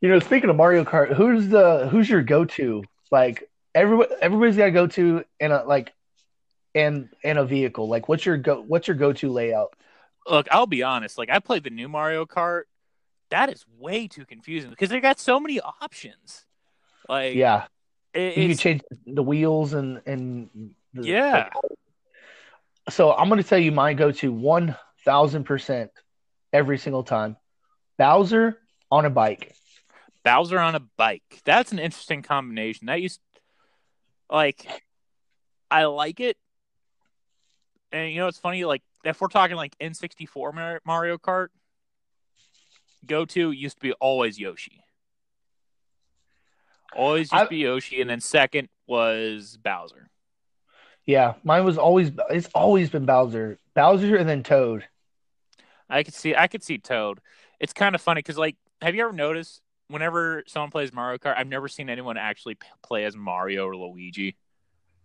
you 0.00 0.08
know, 0.08 0.20
speaking 0.20 0.50
of 0.50 0.56
Mario 0.56 0.84
Kart, 0.84 1.14
who's 1.14 1.48
the 1.48 1.88
who's 1.90 2.08
your 2.08 2.22
go 2.22 2.44
to? 2.44 2.84
Like 3.10 3.50
everybody, 3.74 4.14
everybody's 4.20 4.56
got 4.56 4.66
to 4.66 4.70
go 4.70 4.86
to 4.86 5.24
in 5.40 5.52
a 5.52 5.64
like, 5.64 5.92
in 6.74 7.10
in 7.22 7.38
a 7.38 7.44
vehicle. 7.44 7.88
Like, 7.88 8.08
what's 8.08 8.24
your 8.24 8.36
go? 8.36 8.62
What's 8.62 8.86
your 8.86 8.96
go 8.96 9.12
to 9.14 9.32
layout? 9.32 9.74
Look, 10.28 10.46
I'll 10.50 10.66
be 10.66 10.82
honest. 10.82 11.18
Like 11.18 11.30
I 11.30 11.40
played 11.40 11.64
the 11.64 11.70
new 11.70 11.88
Mario 11.88 12.24
Kart. 12.24 12.64
That 13.30 13.50
is 13.52 13.64
way 13.78 14.08
too 14.08 14.24
confusing 14.24 14.70
because 14.70 14.88
they 14.88 15.00
got 15.00 15.18
so 15.20 15.38
many 15.38 15.60
options. 15.60 16.44
Like 17.08 17.34
Yeah, 17.34 17.66
it- 18.14 18.36
you 18.36 18.48
can 18.48 18.56
change 18.56 18.82
the 19.06 19.22
wheels 19.22 19.72
and 19.74 20.00
and 20.06 20.74
the, 20.94 21.06
yeah. 21.06 21.50
so 22.88 23.12
I'm 23.12 23.28
going 23.28 23.42
to 23.42 23.46
tell 23.48 23.58
you 23.58 23.72
my 23.72 23.92
go 23.94 24.10
to 24.12 24.32
one 24.32 24.76
thousand 25.04 25.44
percent 25.44 25.90
every 26.52 26.78
single 26.78 27.02
time. 27.02 27.36
Bowser 27.98 28.58
on 28.90 29.04
a 29.04 29.10
bike. 29.10 29.54
Bowser 30.24 30.58
on 30.58 30.74
a 30.74 30.80
bike. 30.80 31.22
That's 31.44 31.72
an 31.72 31.78
interesting 31.78 32.22
combination. 32.22 32.86
That 32.86 33.00
used 33.02 33.20
like 34.30 34.66
I 35.70 35.84
like 35.84 36.20
it. 36.20 36.36
and 37.92 38.10
you 38.12 38.18
know 38.18 38.28
it's 38.28 38.38
funny. 38.38 38.64
Like 38.64 38.82
if 39.04 39.20
we're 39.20 39.28
talking 39.28 39.56
like 39.56 39.76
N64 39.78 40.80
Mario 40.84 41.18
Kart, 41.18 41.48
go 43.08 43.24
to 43.24 43.50
used 43.50 43.76
to 43.76 43.80
be 43.82 43.92
always 43.94 44.38
Yoshi. 44.38 44.84
Always 46.94 47.32
used 47.32 47.34
I- 47.34 47.44
to 47.44 47.50
be 47.50 47.56
Yoshi, 47.58 48.00
and 48.00 48.08
then 48.08 48.20
second 48.20 48.68
was 48.86 49.58
Bowser. 49.62 50.08
Yeah, 51.06 51.34
mine 51.42 51.64
was 51.64 51.78
always 51.78 52.10
it's 52.30 52.48
always 52.54 52.90
been 52.90 53.06
Bowser, 53.06 53.58
Bowser, 53.74 54.16
and 54.16 54.28
then 54.28 54.42
Toad. 54.42 54.84
I 55.88 56.02
could 56.02 56.14
see 56.14 56.34
I 56.34 56.46
could 56.48 56.62
see 56.62 56.78
Toad. 56.78 57.20
It's 57.60 57.72
kind 57.72 57.94
of 57.94 58.00
funny 58.00 58.18
because 58.20 58.36
like, 58.38 58.56
have 58.82 58.94
you 58.94 59.02
ever 59.02 59.12
noticed 59.12 59.60
whenever 59.88 60.44
someone 60.46 60.70
plays 60.70 60.92
Mario 60.92 61.16
Kart, 61.18 61.34
I've 61.36 61.46
never 61.46 61.66
seen 61.66 61.88
anyone 61.88 62.18
actually 62.18 62.56
p- 62.56 62.66
play 62.84 63.04
as 63.06 63.16
Mario 63.16 63.66
or 63.66 63.74
Luigi. 63.74 64.36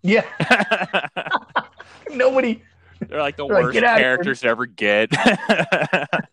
Yeah, 0.02 0.26
nobody. 2.12 2.62
They're 3.08 3.22
like 3.22 3.38
the 3.38 3.48
They're 3.48 3.64
worst 3.64 3.74
"Get 3.74 3.84
out 3.86 3.94
of 3.96 4.00
here." 4.00 4.06
characters 4.16 4.42
to 4.42 4.48
ever 4.50 4.66
get. 4.66 5.10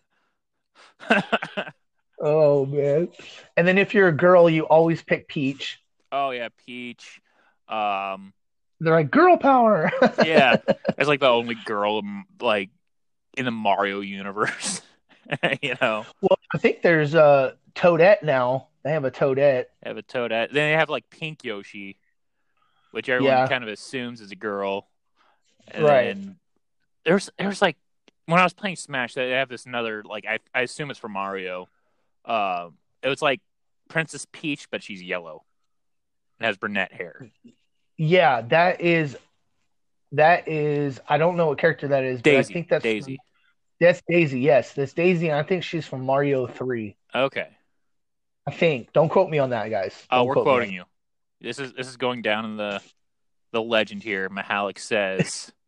Oh 2.23 2.67
man! 2.67 3.07
And 3.57 3.67
then 3.67 3.79
if 3.79 3.95
you're 3.95 4.07
a 4.09 4.11
girl, 4.15 4.47
you 4.47 4.63
always 4.67 5.01
pick 5.01 5.27
Peach. 5.27 5.79
oh 6.11 6.29
yeah, 6.29 6.49
Peach. 6.67 7.19
Um, 7.67 8.31
They're 8.79 8.93
like 8.93 9.09
girl 9.09 9.37
power. 9.37 9.91
yeah, 10.23 10.57
it's 10.99 11.07
like 11.07 11.19
the 11.19 11.27
only 11.29 11.55
girl 11.65 11.97
um, 11.97 12.25
like 12.39 12.69
in 13.35 13.45
the 13.45 13.51
Mario 13.51 14.01
universe. 14.01 14.81
you 15.63 15.73
know, 15.81 16.05
Well, 16.21 16.37
I 16.53 16.59
think 16.59 16.83
there's 16.83 17.15
a 17.15 17.57
Toadette 17.73 18.21
now. 18.21 18.67
They 18.83 18.91
have 18.91 19.05
a 19.05 19.09
Toadette. 19.11 19.65
they 19.81 19.89
have 19.89 19.97
a 19.97 20.03
Toadette. 20.03 20.51
Then 20.51 20.69
they 20.71 20.73
have 20.73 20.89
like 20.91 21.09
Pink 21.09 21.43
Yoshi, 21.43 21.97
which 22.91 23.09
everyone 23.09 23.33
Yeah. 23.33 23.47
kind 23.47 23.63
of 23.63 23.69
assumes 23.69 24.21
is 24.21 24.31
a 24.31 24.35
girl. 24.35 24.87
And 25.69 25.83
Right. 25.83 26.17
there's 27.03 27.31
there's 27.39 27.63
like 27.63 27.77
when 28.31 28.39
I 28.39 28.43
was 28.43 28.53
playing 28.53 28.77
Smash, 28.77 29.13
they 29.13 29.31
have 29.31 29.49
this 29.49 29.65
another 29.65 30.03
like 30.03 30.25
I 30.25 30.39
I 30.55 30.61
assume 30.61 30.89
it's 30.89 30.99
for 30.99 31.09
Mario. 31.09 31.67
Um, 32.23 32.77
it 33.03 33.09
was 33.09 33.21
like 33.21 33.41
Princess 33.89 34.25
Peach, 34.31 34.69
but 34.71 34.81
she's 34.81 35.03
yellow 35.03 35.43
and 36.39 36.45
has 36.45 36.57
brunette 36.57 36.93
hair. 36.93 37.29
Yeah, 37.97 38.41
that 38.41 38.81
is. 38.81 39.17
That 40.13 40.47
is. 40.47 40.99
I 41.07 41.17
don't 41.17 41.35
know 41.35 41.47
what 41.47 41.57
character 41.57 41.89
that 41.89 42.03
is, 42.03 42.21
but 42.21 42.35
I 42.35 42.43
think 42.43 42.69
that's 42.69 42.83
Daisy. 42.83 43.19
That's 43.79 44.01
Daisy. 44.07 44.39
Yes, 44.39 44.73
that's 44.73 44.93
Daisy. 44.93 45.27
And 45.27 45.37
I 45.37 45.43
think 45.43 45.63
she's 45.63 45.85
from 45.85 46.05
Mario 46.05 46.47
Three. 46.47 46.95
Okay. 47.13 47.49
I 48.47 48.51
think. 48.51 48.93
Don't 48.93 49.09
quote 49.09 49.29
me 49.29 49.39
on 49.39 49.49
that, 49.49 49.69
guys. 49.69 49.93
Oh, 50.09 50.23
we're 50.23 50.33
quote 50.33 50.45
me. 50.45 50.51
quoting 50.51 50.73
you. 50.73 50.83
This 51.41 51.59
is 51.59 51.73
this 51.73 51.87
is 51.87 51.97
going 51.97 52.21
down 52.21 52.45
in 52.45 52.55
the 52.55 52.81
the 53.51 53.61
legend 53.61 54.03
here. 54.03 54.29
Mahalik 54.29 54.79
says. 54.79 55.51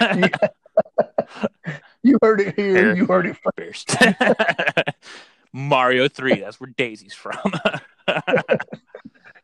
You 2.06 2.18
heard 2.20 2.42
it 2.42 2.54
here. 2.54 2.76
Here. 2.76 2.96
You 2.96 3.06
heard 3.06 3.24
it 3.24 3.38
first. 3.56 3.96
Mario 5.54 6.06
3, 6.06 6.40
that's 6.40 6.60
where 6.60 6.68
Daisy's 6.76 7.14
from. 7.14 7.38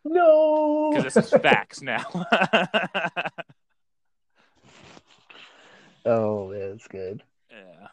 No. 0.05 0.91
Because 0.91 1.15
this 1.15 1.33
is 1.33 1.41
facts 1.41 1.81
now. 1.81 2.05
Oh, 6.05 6.49
man, 6.49 6.73
that's 6.73 6.89
good. 6.89 7.23
yeah. 7.51 7.89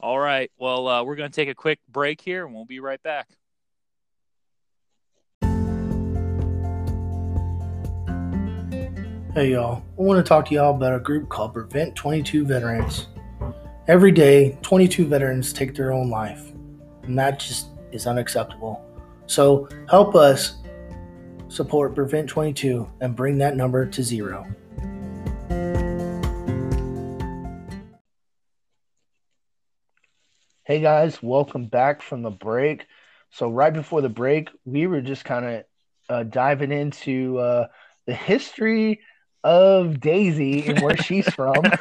All 0.00 0.18
right. 0.18 0.50
Well, 0.58 0.88
uh, 0.88 1.04
we're 1.04 1.16
going 1.16 1.30
to 1.30 1.34
take 1.34 1.48
a 1.48 1.54
quick 1.54 1.80
break 1.88 2.20
here 2.20 2.44
and 2.46 2.54
we'll 2.54 2.64
be 2.66 2.80
right 2.80 3.02
back. 3.02 3.28
Hey 9.36 9.50
y'all, 9.50 9.82
I 9.98 10.00
want 10.00 10.16
to 10.16 10.26
talk 10.26 10.46
to 10.46 10.54
y'all 10.54 10.74
about 10.74 10.94
a 10.94 10.98
group 10.98 11.28
called 11.28 11.52
Prevent 11.52 11.94
22 11.94 12.46
Veterans. 12.46 13.08
Every 13.86 14.10
day, 14.10 14.56
22 14.62 15.04
veterans 15.04 15.52
take 15.52 15.74
their 15.74 15.92
own 15.92 16.08
life, 16.08 16.52
and 17.02 17.18
that 17.18 17.38
just 17.38 17.66
is 17.92 18.06
unacceptable. 18.06 18.82
So 19.26 19.68
help 19.90 20.14
us 20.14 20.56
support 21.48 21.94
Prevent 21.94 22.30
22 22.30 22.88
and 23.02 23.14
bring 23.14 23.36
that 23.36 23.56
number 23.58 23.84
to 23.84 24.02
zero. 24.02 24.46
Hey 30.64 30.80
guys, 30.80 31.22
welcome 31.22 31.66
back 31.66 32.00
from 32.00 32.22
the 32.22 32.30
break. 32.30 32.86
So 33.32 33.50
right 33.50 33.74
before 33.74 34.00
the 34.00 34.08
break, 34.08 34.48
we 34.64 34.86
were 34.86 35.02
just 35.02 35.26
kind 35.26 35.44
of 35.44 35.64
uh, 36.08 36.22
diving 36.22 36.72
into 36.72 37.36
uh, 37.36 37.66
the 38.06 38.14
history 38.14 39.00
of 39.46 40.00
Daisy 40.00 40.68
and 40.68 40.80
where 40.80 40.96
she's 40.96 41.30
from. 41.30 41.72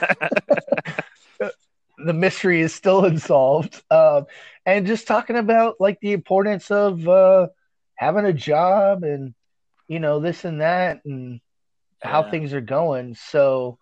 the 1.98 2.14
mystery 2.14 2.62
is 2.62 2.74
still 2.74 3.06
unsolved, 3.06 3.84
um, 3.92 4.26
and 4.66 4.88
just 4.88 5.08
talking 5.08 5.38
about 5.38 5.76
like 5.80 6.00
the 6.02 6.14
importance 6.14 6.72
of 6.72 7.08
uh, 7.08 7.48
having 7.96 8.26
a 8.26 8.34
job 8.34 9.04
and 9.04 9.34
you 9.88 10.00
know 10.00 10.20
this 10.20 10.46
and 10.46 10.62
that 10.62 11.02
and 11.06 11.40
how 12.02 12.24
Yeah. 12.24 12.24
things 12.24 12.54
are 12.54 12.62
going. 12.62 13.16
So, 13.16 13.80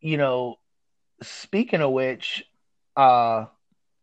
you 0.00 0.16
know, 0.18 0.56
speaking 1.22 1.80
of 1.82 1.92
which, 1.92 2.44
uh, 2.96 3.46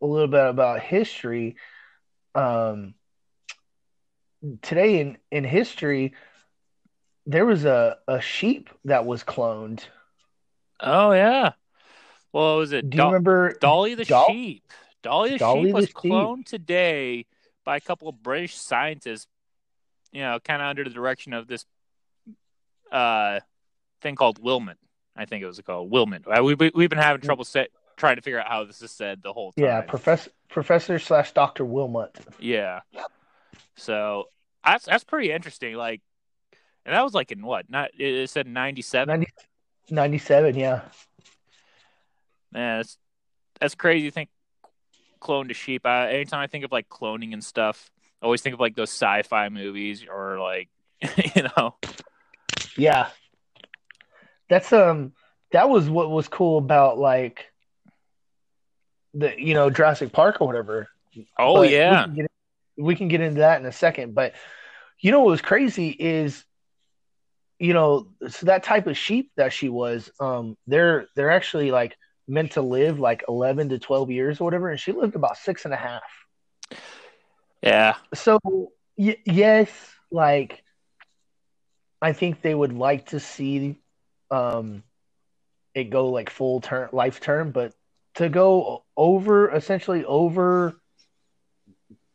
a 0.01 0.06
little 0.06 0.28
bit 0.28 0.48
about 0.48 0.82
history. 0.82 1.56
Um, 2.36 2.96
today 4.62 5.00
in 5.00 5.18
in 5.32 5.44
history, 5.44 6.13
there 7.29 7.45
was 7.45 7.63
a 7.63 7.98
a 8.07 8.19
sheep 8.19 8.69
that 8.86 9.05
was 9.05 9.24
cloned. 9.24 9.81
Oh, 10.79 11.12
yeah. 11.12 11.51
Well, 12.33 12.57
was 12.57 12.71
it 12.71 12.89
Do 12.89 12.98
you 12.98 13.03
remember? 13.03 13.55
Dolly 13.62 13.95
the 13.95 14.05
Dol- 14.05 14.27
sheep? 14.27 14.63
Dolly 15.03 15.31
the 15.31 15.38
Dolly 15.38 15.65
sheep 15.65 15.74
was 15.74 15.86
the 15.86 16.01
sheep. 16.01 16.12
cloned 16.12 16.45
today 16.45 17.25
by 17.63 17.77
a 17.77 17.81
couple 17.81 18.09
of 18.09 18.21
British 18.24 18.55
scientists, 18.55 19.27
you 20.12 20.21
know, 20.21 20.39
kind 20.43 20.62
of 20.62 20.67
under 20.67 20.83
the 20.83 20.89
direction 20.89 21.33
of 21.33 21.48
this 21.48 21.65
uh, 22.91 23.39
thing 24.01 24.15
called 24.15 24.41
Wilmut. 24.41 24.77
I 25.15 25.25
think 25.25 25.43
it 25.43 25.48
was 25.48 25.59
called 25.62 25.91
Wilmut. 25.91 26.24
Uh, 26.25 26.43
we, 26.43 26.55
we, 26.55 26.71
we've 26.74 26.89
been 26.89 26.98
having 26.98 27.21
trouble 27.21 27.43
set, 27.43 27.69
trying 27.95 28.15
to 28.15 28.21
figure 28.21 28.39
out 28.39 28.48
how 28.48 28.63
this 28.63 28.81
is 28.81 28.91
said 28.91 29.21
the 29.21 29.33
whole 29.33 29.51
time. 29.51 29.65
Yeah, 29.65 29.81
Professor 29.81 30.31
Professor 30.50 30.98
slash 30.98 31.33
Doctor 31.33 31.63
Wilmut. 31.63 32.15
Yeah. 32.39 32.79
So 33.75 34.29
that's 34.65 34.86
that's 34.86 35.03
pretty 35.03 35.31
interesting. 35.31 35.75
Like, 35.75 36.01
and 36.89 36.96
that 36.98 37.03
was 37.03 37.13
like 37.13 37.31
in 37.31 37.43
what? 37.46 37.69
Not 37.69 37.91
it 38.00 38.29
said 38.31 38.48
ninety 38.48 38.81
seven. 38.81 39.19
90, 39.19 39.27
97, 39.91 40.55
Yeah, 40.55 40.81
Man, 42.51 42.79
that's 42.79 42.98
that's 43.60 43.75
crazy. 43.75 44.08
to 44.08 44.12
think 44.12 44.29
clone 45.19 45.50
to 45.50 45.53
sheep. 45.53 45.86
I, 45.86 46.12
anytime 46.13 46.39
I 46.39 46.48
think 46.48 46.65
of 46.65 46.72
like 46.72 46.89
cloning 46.89 47.34
and 47.34 47.43
stuff, 47.43 47.91
I 48.22 48.25
always 48.25 48.41
think 48.41 48.55
of 48.55 48.60
like 48.60 48.75
those 48.75 48.89
sci-fi 48.89 49.50
movies 49.50 50.03
or 50.12 50.39
like 50.39 50.69
you 51.36 51.43
know. 51.43 51.75
yeah. 52.75 53.10
That's 54.50 54.74
um. 54.74 55.13
That 55.51 55.69
was 55.69 55.88
what 55.89 56.10
was 56.10 56.27
cool 56.27 56.58
about 56.58 56.98
like 56.98 57.51
the 59.13 59.34
you 59.39 59.53
know 59.53 59.69
Jurassic 59.69 60.12
Park 60.12 60.38
or 60.41 60.48
whatever. 60.48 60.89
Oh 61.38 61.58
But 61.58 61.69
yeah, 61.69 62.01
we 62.01 62.05
can, 62.05 62.15
get, 62.15 62.31
we 62.77 62.96
can 62.96 63.08
get 63.10 63.22
into 63.22 63.39
that 63.41 63.60
in 63.62 63.67
a 63.67 63.72
second. 63.72 64.15
But 64.15 64.34
you 65.00 65.12
know 65.12 65.19
what 65.22 65.31
was 65.31 65.41
crazy 65.41 65.89
is, 65.89 66.43
you 67.60 67.74
know, 67.74 68.08
so 68.30 68.48
that 68.48 68.63
type 68.63 68.88
of 68.88 68.98
sheep 68.98 69.32
that 69.38 69.54
she 69.54 69.70
was, 69.70 70.12
um, 70.20 70.58
they're 70.68 71.08
they're 71.16 71.32
actually 71.32 71.72
like 71.72 71.98
meant 72.28 72.54
to 72.54 72.62
live 72.62 73.00
like 73.00 73.24
eleven 73.30 73.70
to 73.70 73.80
twelve 73.80 74.12
years 74.12 74.42
or 74.42 74.46
whatever, 74.46 74.70
and 74.70 74.80
she 74.80 74.92
lived 74.94 75.16
about 75.16 75.38
six 75.38 75.66
and 75.66 75.74
a 75.74 75.78
half. 75.78 76.04
yeah, 77.62 77.96
So 78.13 78.39
y- 78.98 79.18
yes, 79.25 79.70
like 80.12 80.63
I 82.01 82.13
think 82.13 82.42
they 82.42 82.54
would 82.56 82.74
like 82.74 83.08
to 83.08 83.20
see 83.20 83.78
um 84.32 84.84
it 85.74 85.86
go 85.86 86.10
like 86.10 86.30
full 86.30 86.62
term 86.62 86.89
life 86.94 87.20
term, 87.22 87.51
but 87.51 87.74
to 88.16 88.30
go 88.30 88.84
over 88.98 89.50
essentially 89.54 90.04
over 90.06 90.75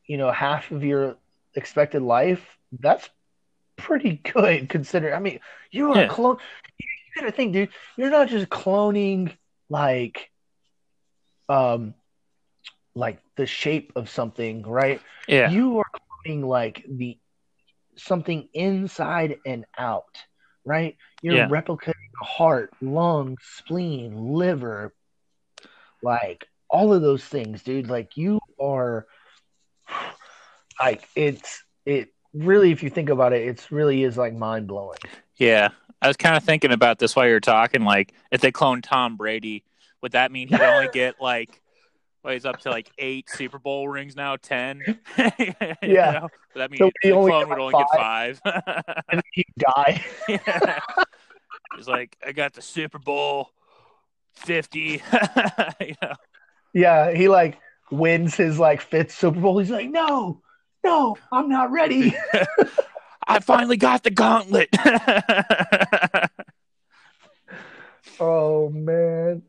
you 0.07 0.17
know 0.19 0.31
half 0.31 0.71
of 0.71 0.85
your 0.85 1.17
expected 1.55 2.03
life, 2.03 2.59
that's 2.81 3.09
pretty 3.77 4.21
good 4.35 4.69
considering 4.69 5.15
I 5.15 5.19
mean 5.21 5.41
you're 5.71 5.97
Yeah. 5.97 6.05
a 6.05 6.09
clone 6.09 6.39
you 6.79 7.23
gotta 7.23 7.33
think, 7.33 7.53
dude, 7.53 7.71
you're 7.97 8.11
not 8.11 8.29
just 8.29 8.49
cloning 8.49 9.37
like 9.71 10.31
um 11.49 11.95
like 12.95 13.19
the 13.37 13.47
shape 13.47 13.93
of 13.97 14.09
something, 14.09 14.63
right? 14.63 15.01
yeah, 15.29 15.51
you 15.51 15.79
are 15.79 15.85
cloning 16.27 16.45
like 16.45 16.85
the 16.89 17.19
something 17.97 18.49
inside 18.55 19.37
and 19.45 19.65
out, 19.79 20.17
right? 20.65 20.97
You're 21.23 21.37
Yeah. 21.37 21.49
replicating 21.49 21.93
heart, 22.21 22.71
lungs, 22.81 23.41
spleen, 23.43 24.17
liver, 24.17 24.95
like 26.03 26.47
all 26.69 26.93
of 26.93 27.03
those 27.03 27.25
things, 27.25 27.63
dude. 27.63 27.89
Like 27.89 28.17
you 28.17 28.41
are 28.61 29.07
like 30.81 31.09
it's 31.17 31.63
it 31.87 32.14
really 32.35 32.71
if 32.73 32.83
you 32.83 32.91
think 32.91 33.09
about 33.09 33.33
it, 33.33 33.47
it's 33.47 33.71
really 33.73 34.03
is 34.03 34.17
like 34.17 34.35
mind 34.35 34.67
blowing. 34.67 34.99
yeah. 35.37 35.69
I 36.03 36.09
was 36.09 36.19
kind 36.19 36.37
of 36.37 36.45
thinking 36.45 36.71
about 36.71 36.99
this 36.99 37.17
while 37.17 37.27
you 37.27 37.33
were 37.33 37.41
talking. 37.41 37.83
Like, 37.83 38.13
if 38.31 38.43
they 38.43 38.53
clone 38.53 38.83
Tom 38.83 39.17
Brady, 39.17 39.65
would 40.03 40.13
that 40.13 40.31
mean 40.31 40.49
he'd 40.49 40.61
only 40.61 40.89
get 40.93 41.15
like, 41.19 41.63
well, 42.23 42.35
he's 42.35 42.45
up 42.45 42.59
to 42.61 42.71
like 42.71 42.91
eight 42.99 43.31
Super 43.31 43.59
Bowl 43.59 43.89
rings 43.89 44.15
now, 44.15 44.37
ten? 44.37 44.83
Yeah. 45.17 45.73
You 45.83 45.95
know? 45.95 46.29
That 46.57 46.71
mean 46.71 46.79
So 46.79 46.91
he 47.01 47.09
the 47.09 47.15
only 47.15 47.31
clone 47.31 47.49
would 47.49 47.59
only 47.59 47.73
get 47.73 47.87
five? 47.97 48.41
and 49.11 49.23
he'd 49.33 49.47
die. 49.59 50.05
yeah. 50.29 50.81
He's 51.77 51.89
like, 51.89 52.17
I 52.27 52.33
got 52.33 52.53
the 52.53 52.63
Super 52.63 52.99
Bowl 52.99 53.51
fifty. 54.35 55.03
you 55.81 55.95
know? 56.03 56.13
Yeah, 56.75 57.13
he 57.13 57.29
like 57.29 57.59
wins 57.91 58.35
his 58.35 58.59
like 58.59 58.83
fifth 58.83 59.13
Super 59.15 59.41
Bowl. 59.41 59.59
He's 59.59 59.71
like, 59.71 59.89
no, 59.89 60.43
no, 60.85 61.17
I'm 61.33 61.49
not 61.49 61.73
ready. 61.73 62.15
I 63.27 63.41
finally 63.41 63.79
got 63.79 64.03
the 64.03 64.11
gauntlet. 64.11 64.69
oh 68.21 68.69
man. 68.69 69.43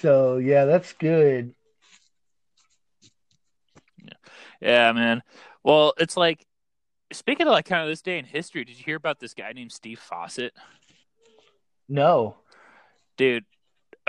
So 0.00 0.36
yeah, 0.36 0.64
that's 0.64 0.92
good. 0.92 1.54
yeah, 4.60 4.92
man. 4.92 5.22
Well, 5.64 5.94
it's 5.98 6.16
like 6.16 6.46
speaking 7.12 7.46
of 7.46 7.52
like 7.52 7.66
kind 7.66 7.82
of 7.82 7.88
this 7.88 8.02
day 8.02 8.18
in 8.18 8.24
history, 8.24 8.64
did 8.64 8.78
you 8.78 8.84
hear 8.84 8.96
about 8.96 9.18
this 9.18 9.34
guy 9.34 9.52
named 9.52 9.72
Steve 9.72 9.98
Fossett? 9.98 10.54
No. 11.88 12.36
Dude. 13.16 13.44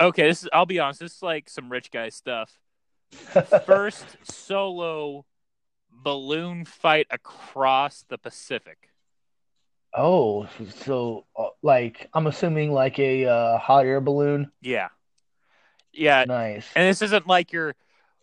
Okay, 0.00 0.28
this 0.28 0.44
is 0.44 0.48
I'll 0.52 0.66
be 0.66 0.78
honest, 0.78 1.00
this 1.00 1.16
is 1.16 1.22
like 1.22 1.50
some 1.50 1.70
rich 1.70 1.90
guy 1.90 2.08
stuff. 2.10 2.52
First 3.66 4.06
solo 4.22 5.26
balloon 5.92 6.64
fight 6.64 7.06
across 7.10 8.04
the 8.08 8.18
Pacific. 8.18 8.90
Oh, 9.92 10.48
so 10.84 11.26
uh, 11.36 11.48
like 11.62 12.08
I'm 12.14 12.26
assuming 12.26 12.72
like 12.72 12.98
a 12.98 13.26
uh, 13.26 13.58
hot 13.58 13.86
air 13.86 14.00
balloon. 14.00 14.52
Yeah. 14.60 14.88
Yeah, 15.92 16.24
Nice. 16.24 16.66
And 16.76 16.88
this 16.88 17.02
isn't 17.02 17.26
like 17.26 17.52
your 17.52 17.74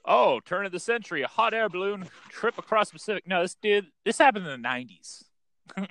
oh, 0.06 0.40
turn 0.40 0.66
of 0.66 0.72
the 0.72 0.80
century, 0.80 1.24
a 1.24 1.28
hot 1.28 1.54
air 1.54 1.68
balloon 1.68 2.08
trip 2.30 2.58
across 2.58 2.90
the 2.90 2.94
Pacific. 2.94 3.28
No, 3.28 3.42
this 3.42 3.56
dude 3.56 3.88
this 4.06 4.18
happened 4.18 4.46
in 4.46 4.52
the 4.52 4.58
nineties. 4.58 5.26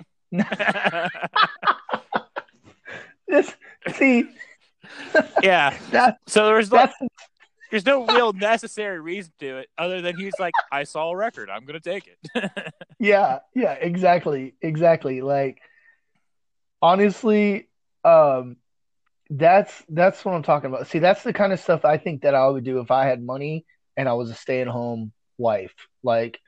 This 3.28 3.54
see 3.94 4.28
yeah. 5.42 5.76
that 5.90 6.18
So 6.26 6.46
there's 6.46 6.72
like 6.72 6.90
that's 6.98 7.12
there's 7.70 7.86
no 7.86 8.06
real 8.06 8.32
necessary 8.32 9.00
reason 9.00 9.32
to 9.40 9.58
it 9.58 9.68
other 9.78 10.00
than 10.00 10.16
he's 10.16 10.34
like, 10.38 10.54
I 10.70 10.84
saw 10.84 11.10
a 11.10 11.16
record, 11.16 11.50
I'm 11.50 11.64
gonna 11.64 11.80
take 11.80 12.08
it. 12.08 12.50
yeah, 12.98 13.40
yeah, 13.54 13.72
exactly. 13.72 14.54
Exactly. 14.62 15.20
Like 15.20 15.60
honestly, 16.82 17.68
um 18.04 18.56
that's 19.28 19.82
that's 19.88 20.24
what 20.24 20.34
I'm 20.34 20.42
talking 20.42 20.70
about. 20.70 20.86
See, 20.86 20.98
that's 21.00 21.22
the 21.22 21.32
kind 21.32 21.52
of 21.52 21.60
stuff 21.60 21.84
I 21.84 21.98
think 21.98 22.22
that 22.22 22.34
I 22.34 22.46
would 22.46 22.64
do 22.64 22.80
if 22.80 22.90
I 22.90 23.06
had 23.06 23.22
money 23.22 23.66
and 23.96 24.08
I 24.08 24.12
was 24.12 24.30
a 24.30 24.34
stay-at-home 24.34 25.12
wife. 25.38 25.74
Like 26.02 26.38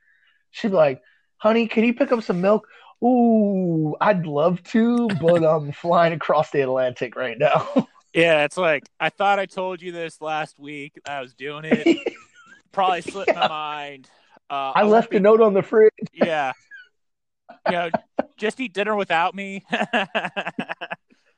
she'd 0.51 0.69
be 0.69 0.75
like, 0.75 1.03
"Honey, 1.39 1.67
can 1.67 1.85
you 1.85 1.95
pick 1.95 2.13
up 2.13 2.23
some 2.23 2.41
milk?" 2.41 2.69
Ooh, 3.03 3.95
I'd 4.01 4.27
love 4.27 4.63
to, 4.65 5.09
but 5.21 5.45
I'm 5.45 5.73
flying 5.73 6.13
across 6.13 6.51
the 6.51 6.63
Atlantic 6.63 7.15
right 7.17 7.39
now. 7.39 7.89
yeah, 8.15 8.45
it's 8.45 8.57
like 8.57 8.89
I 8.99 9.11
thought 9.11 9.39
I 9.39 9.47
told 9.47 9.83
you 9.83 9.93
this 9.93 10.21
last 10.21 10.59
week. 10.59 10.99
I 11.07 11.21
was 11.21 11.35
doing 11.35 11.65
it. 11.65 12.13
Probably 12.73 13.01
slipped 13.03 13.35
my 13.35 13.49
mind. 13.49 14.09
Uh, 14.51 14.73
I 14.75 14.83
won't 14.83 14.93
left 14.93 15.11
be- 15.11 15.17
a 15.19 15.21
note 15.21 15.41
on 15.41 15.55
the 15.55 15.63
fridge. 15.63 15.93
Yeah. 16.13 16.53
You 17.67 17.73
know, 17.73 17.91
just 18.37 18.61
eat 18.61 18.73
dinner 18.75 18.95
without 18.97 19.35
me. 19.35 19.65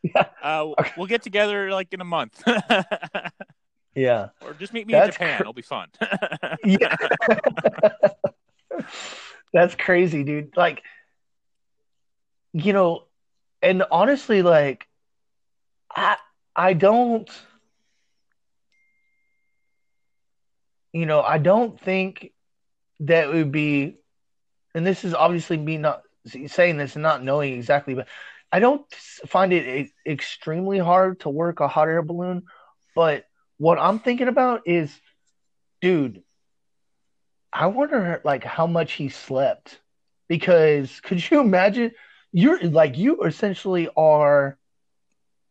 Yeah. 0.03 0.25
Uh, 0.43 0.73
we'll 0.97 1.07
get 1.07 1.23
together 1.23 1.71
like 1.71 1.93
in 1.93 2.01
a 2.01 2.05
month, 2.07 2.43
Yeah. 3.95 4.29
or 4.41 4.55
just 4.55 4.73
meet 4.73 4.87
me 4.87 4.95
in 4.95 5.11
Japan. 5.11 5.37
cr- 5.37 5.43
It'll 5.43 5.53
be 5.53 5.61
fun. 5.61 5.89
Yeah. 6.65 6.97
That's 9.53 9.75
crazy, 9.75 10.25
dude. 10.25 10.57
Like, 10.57 10.83
you 12.55 12.73
know, 12.73 13.05
and 13.61 13.83
honestly, 13.91 14.41
like, 14.41 14.87
I 15.95 16.17
I 16.57 16.75
don't, 16.75 17.31
you 20.93 21.07
know, 21.07 21.23
I 21.23 21.39
don't 21.39 21.81
think 21.81 22.33
that 23.01 23.33
would 23.33 23.53
be, 23.53 23.97
and 24.75 24.87
this 24.87 25.05
is 25.05 25.15
obviously 25.15 25.57
me 25.57 25.79
not 25.79 26.03
saying 26.47 26.77
this 26.77 26.97
and 26.97 27.03
not 27.03 27.23
knowing 27.23 27.55
exactly, 27.55 27.95
but 27.95 28.09
I 28.53 28.59
don't 28.61 28.91
find 28.93 29.53
it 29.53 29.91
extremely 30.07 30.79
hard 30.79 31.21
to 31.21 31.31
work 31.31 31.61
a 31.61 31.69
hot 31.69 31.89
air 31.89 32.03
balloon. 32.03 32.45
But 32.95 33.25
what 33.59 33.79
I'm 33.79 34.01
thinking 34.01 34.29
about 34.29 34.63
is, 34.67 34.99
dude, 35.81 36.23
I 37.53 37.67
wonder 37.69 38.21
like 38.25 38.45
how 38.45 38.67
much 38.67 38.93
he 38.93 39.09
slept 39.09 39.81
because 40.29 41.01
could 41.01 41.31
you 41.31 41.41
imagine 41.41 41.93
you're 42.33 42.63
like 42.63 42.97
you 42.97 43.23
essentially 43.25 43.89
are 43.97 44.57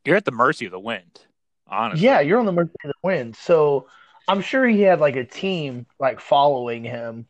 You're 0.06 0.18
at 0.18 0.26
the 0.26 0.32
mercy 0.32 0.66
of 0.66 0.72
the 0.72 0.80
wind, 0.80 1.20
honestly. 1.68 2.06
yeah 2.06 2.20
you're 2.20 2.40
on 2.40 2.46
the 2.46 2.52
mercy 2.52 2.72
of 2.84 2.90
the 2.90 3.08
wind 3.08 3.36
so 3.36 3.88
I'm 4.28 4.42
sure 4.42 4.66
he 4.68 4.82
had 4.82 5.00
like 5.00 5.16
a 5.16 5.26
team 5.26 5.86
like 6.00 6.20
following 6.20 6.84
him 6.84 7.26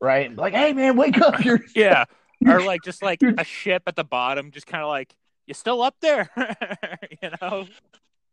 right 0.00 0.34
like 0.34 0.54
hey 0.54 0.72
man 0.72 0.96
wake 0.96 1.18
up 1.20 1.44
you're 1.44 1.60
Yeah. 1.74 2.04
Or 2.46 2.60
like 2.64 2.82
just 2.82 3.02
like 3.02 3.20
a 3.22 3.44
ship 3.44 3.84
at 3.86 3.96
the 3.96 4.04
bottom, 4.04 4.50
just 4.50 4.66
kind 4.66 4.82
of 4.82 4.88
like 4.88 5.14
you 5.46 5.54
still 5.54 5.82
up 5.82 5.96
there, 6.00 6.28
you 7.22 7.30
know? 7.40 7.66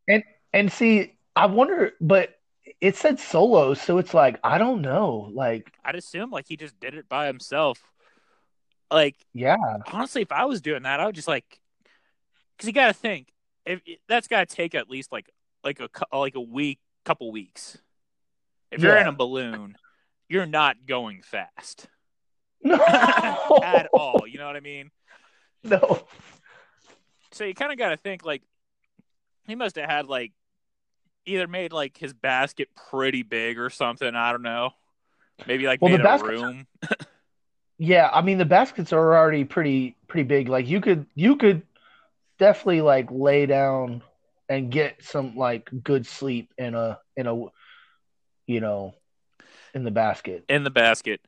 And 0.07 0.23
and 0.53 0.71
see 0.71 1.13
I 1.35 1.45
wonder 1.45 1.93
but 2.01 2.35
it 2.81 2.95
said 2.95 3.19
solo 3.19 3.73
so 3.73 3.97
it's 3.97 4.13
like 4.13 4.39
I 4.43 4.57
don't 4.57 4.81
know 4.81 5.29
like 5.33 5.71
I'd 5.83 5.95
assume 5.95 6.31
like 6.31 6.47
he 6.47 6.57
just 6.57 6.79
did 6.79 6.95
it 6.95 7.07
by 7.07 7.27
himself. 7.27 7.79
Like 8.91 9.15
yeah 9.33 9.57
honestly, 9.91 10.23
if 10.23 10.31
I 10.31 10.45
was 10.45 10.61
doing 10.61 10.83
that, 10.83 10.99
I 10.99 11.05
would 11.05 11.15
just 11.15 11.27
like, 11.27 11.59
because 12.57 12.67
you 12.67 12.73
got 12.73 12.87
to 12.87 12.93
think 12.93 13.27
if 13.69 13.82
that's 14.08 14.27
got 14.27 14.47
to 14.49 14.55
take 14.55 14.75
at 14.75 14.89
least 14.89 15.12
like 15.12 15.29
like 15.63 15.79
a 15.79 15.89
like 16.17 16.36
a 16.36 16.41
week, 16.41 16.79
couple 17.05 17.32
weeks. 17.32 17.77
If 18.71 18.82
you're 18.82 18.95
Yeah. 18.95 19.01
in 19.01 19.08
a 19.08 19.12
balloon, 19.13 19.75
you're 20.27 20.45
not 20.45 20.86
going 20.86 21.21
fast 21.21 21.88
no 22.63 22.75
at 23.63 23.88
all. 23.93 24.25
You 24.27 24.38
know 24.38 24.45
what 24.47 24.55
I 24.55 24.60
mean? 24.60 24.91
no 25.63 26.05
So 27.32 27.43
you 27.45 27.53
kind 27.53 27.71
of 27.71 27.77
got 27.77 27.89
to 27.89 27.97
think 27.97 28.25
like 28.25 28.41
he 29.47 29.55
must 29.55 29.75
have 29.75 29.89
had 29.89 30.08
like 30.08 30.32
either 31.25 31.47
made 31.47 31.71
like 31.73 31.97
his 31.97 32.13
basket 32.13 32.69
pretty 32.89 33.23
big 33.23 33.60
or 33.60 33.69
something. 33.69 34.15
I 34.15 34.32
don't 34.32 34.41
know. 34.41 34.71
Maybe 35.47 35.65
like 35.67 35.82
Well, 35.82 35.91
the 35.91 35.97
made 35.99 36.05
a 36.05 36.08
baskets- 36.08 36.41
room. 36.41 36.67
Yeah, 37.82 38.10
I 38.12 38.21
mean 38.21 38.38
the 38.38 38.45
baskets 38.45 38.91
are 38.91 39.15
already 39.17 39.45
pretty 39.45 39.95
pretty 40.10 40.25
big. 40.27 40.49
Like 40.49 40.67
you 40.67 40.82
could 40.82 41.05
you 41.15 41.38
could 41.38 41.62
definitely 42.39 42.82
like 42.82 43.10
lay 43.12 43.45
down 43.45 44.02
and 44.47 44.71
get 44.71 45.04
some 45.04 45.36
like 45.36 45.69
good 45.84 46.08
sleep 46.08 46.52
in 46.58 46.73
a 46.73 46.97
in 47.15 47.28
a 47.28 47.45
you 48.47 48.62
know 48.62 48.95
in 49.75 49.84
the 49.84 49.91
basket. 49.91 50.45
in 50.49 50.63
the 50.63 50.71
basket. 50.71 51.21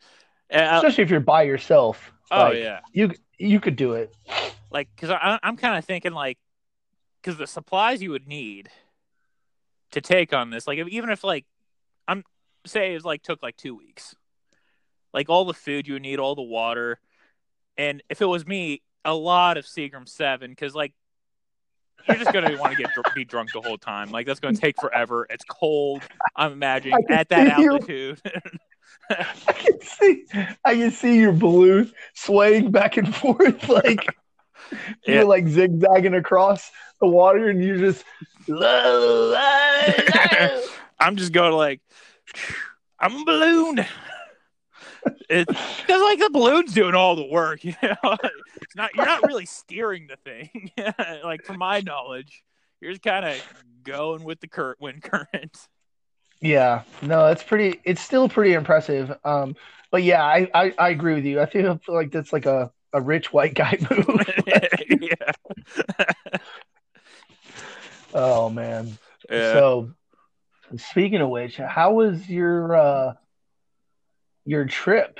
And 0.49 0.65
I- 0.65 0.77
Especially 0.77 1.03
if 1.03 1.09
you're 1.11 1.19
by 1.19 1.43
yourself. 1.43 2.11
oh 2.31 2.45
Like, 2.47 2.57
yeah. 2.57 2.79
You 2.93 3.11
you 3.37 3.59
could 3.59 3.75
do 3.75 3.93
it. 3.93 4.15
like 4.71 4.89
because 4.95 5.15
I'm 5.43 5.57
kind 5.57 5.77
of 5.77 5.85
thinking 5.85 6.13
like 6.13 6.39
because 7.21 7.37
the 7.37 7.47
supplies 7.47 8.01
you 8.01 8.09
would 8.11 8.27
need 8.27 8.69
to 9.91 10.01
take 10.01 10.33
on 10.33 10.49
this, 10.49 10.65
like 10.67 10.79
if, 10.79 10.87
even 10.87 11.09
if 11.09 11.23
like 11.23 11.45
I'm 12.07 12.23
say 12.65 12.95
it 12.95 13.05
like 13.05 13.21
took 13.21 13.43
like 13.43 13.57
two 13.57 13.75
weeks, 13.75 14.15
like 15.13 15.29
all 15.29 15.45
the 15.45 15.53
food 15.53 15.87
you 15.87 15.93
would 15.93 16.01
need, 16.01 16.19
all 16.19 16.35
the 16.35 16.41
water, 16.41 16.99
and 17.77 18.01
if 18.09 18.21
it 18.21 18.25
was 18.25 18.47
me, 18.47 18.81
a 19.05 19.13
lot 19.13 19.57
of 19.57 19.65
Seagram 19.65 20.07
Seven 20.07 20.51
because 20.51 20.73
like 20.73 20.93
you're 22.07 22.17
just 22.17 22.33
gonna 22.33 22.57
want 22.57 22.71
to 22.73 22.77
get 22.77 22.93
dr- 22.93 23.13
be 23.15 23.25
drunk 23.25 23.51
the 23.53 23.61
whole 23.61 23.77
time. 23.77 24.11
Like 24.11 24.25
that's 24.25 24.39
gonna 24.39 24.55
take 24.57 24.79
forever. 24.79 25.27
It's 25.29 25.43
cold. 25.45 26.01
I'm 26.35 26.53
imagining 26.53 27.05
at 27.09 27.29
that 27.29 27.47
altitude. 27.47 28.21
I 29.09 29.53
can 29.53 29.81
see 29.81 30.25
I 30.63 30.75
can 30.75 30.91
see 30.91 31.19
your 31.19 31.33
balloon 31.33 31.91
swaying 32.13 32.71
back 32.71 32.97
and 32.97 33.13
forth 33.13 33.67
like 33.67 34.05
Yeah. 35.05 35.15
you're 35.15 35.25
like 35.25 35.47
zigzagging 35.47 36.13
across 36.13 36.71
the 37.01 37.07
water 37.07 37.49
and 37.49 37.61
you're 37.63 37.77
just 37.77 38.05
I'm 40.99 41.15
just 41.15 41.31
going 41.33 41.53
like, 41.53 41.81
I'm 42.99 43.15
a 43.21 43.25
balloon. 43.25 43.85
It's 45.29 45.53
because 45.81 46.01
like 46.01 46.19
the 46.19 46.29
balloon's 46.31 46.73
doing 46.73 46.93
all 46.93 47.15
the 47.15 47.25
work, 47.25 47.63
you 47.63 47.75
know. 47.81 47.95
It's 48.61 48.75
not 48.75 48.91
you're 48.95 49.05
not 49.05 49.23
really 49.23 49.45
steering 49.45 50.07
the 50.07 50.17
thing. 50.17 50.71
like 51.23 51.43
from 51.43 51.57
my 51.57 51.81
knowledge, 51.81 52.43
you're 52.79 52.91
just 52.91 53.01
kind 53.03 53.25
of 53.25 53.41
going 53.83 54.23
with 54.23 54.39
the 54.39 54.47
current 54.47 54.79
wind 54.79 55.03
current. 55.03 55.67
Yeah, 56.41 56.83
no, 57.01 57.27
it's 57.27 57.43
pretty. 57.43 57.81
It's 57.83 58.01
still 58.01 58.29
pretty 58.29 58.53
impressive. 58.53 59.11
Um, 59.25 59.55
but 59.91 60.03
yeah, 60.03 60.23
I, 60.23 60.49
I, 60.53 60.73
I 60.77 60.89
agree 60.89 61.15
with 61.15 61.25
you. 61.25 61.41
I 61.41 61.45
feel, 61.47 61.71
I 61.71 61.77
feel 61.77 61.95
like 61.95 62.11
that's 62.11 62.31
like 62.31 62.45
a 62.45 62.71
a 62.93 63.01
rich 63.01 63.31
white 63.31 63.53
guy 63.53 63.77
move. 63.89 64.07
yeah. 65.01 66.05
oh 68.13 68.49
man. 68.49 68.97
yeah. 69.29 69.53
So 69.53 69.91
speaking 70.77 71.21
of 71.21 71.29
which, 71.29 71.57
how 71.57 71.93
was 71.93 72.29
your 72.29 72.75
uh 72.75 73.13
your 74.51 74.65
trip? 74.65 75.19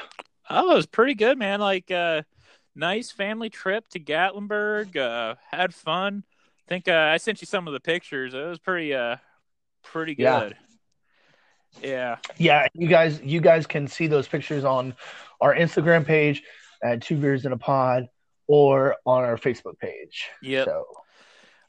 Oh, 0.50 0.72
it 0.72 0.76
was 0.76 0.86
pretty 0.86 1.16
good, 1.16 1.38
man. 1.38 1.60
Like, 1.62 1.90
uh, 1.90 2.24
nice 2.76 3.10
family 3.12 3.50
trip 3.50 3.88
to 3.90 4.00
Gatlinburg. 4.00 4.96
Uh, 4.98 5.36
had 5.50 5.74
fun. 5.74 6.24
I 6.68 6.70
think 6.70 6.88
uh, 6.88 7.10
I 7.14 7.18
sent 7.18 7.42
you 7.42 7.48
some 7.48 7.68
of 7.68 7.74
the 7.74 7.80
pictures. 7.80 8.34
It 8.34 8.46
was 8.46 8.60
pretty, 8.60 8.94
uh, 8.94 9.16
pretty 9.84 10.16
good. 10.16 10.56
Yeah. 11.82 12.18
Yeah, 12.38 12.68
you 12.74 12.88
guys 12.90 13.22
you 13.24 13.40
guys 13.40 13.66
can 13.66 13.88
see 13.88 14.08
those 14.08 14.28
pictures 14.28 14.66
on 14.66 14.94
our 15.40 15.56
Instagram 15.56 16.06
page 16.06 16.44
at 16.84 17.02
Two 17.02 17.16
Beards 17.16 17.46
in 17.46 17.54
a 17.54 17.58
Pod 17.58 18.10
or 18.48 18.98
on 19.06 19.24
our 19.24 19.38
Facebook 19.38 19.80
page. 19.80 20.28
Yeah. 20.42 20.66
So 20.66 20.84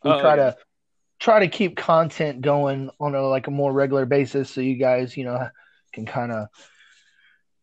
we 0.02 0.10
Oh, 0.10 0.20
try 0.20 0.36
yeah. 0.36 0.50
to 0.50 0.56
try 1.20 1.38
to 1.38 1.46
keep 1.46 1.76
content 1.76 2.40
going 2.40 2.90
on 2.98 3.14
a 3.14 3.22
like 3.22 3.46
a 3.46 3.52
more 3.52 3.72
regular 3.72 4.04
basis 4.04 4.50
so 4.50 4.60
you 4.60 4.74
guys, 4.74 5.16
you 5.16 5.24
know, 5.24 5.48
can 5.92 6.04
kind 6.04 6.32
of 6.32 6.48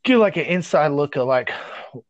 get 0.03 0.17
like 0.17 0.37
an 0.37 0.45
inside 0.45 0.89
look 0.89 1.15
of 1.15 1.27
like 1.27 1.51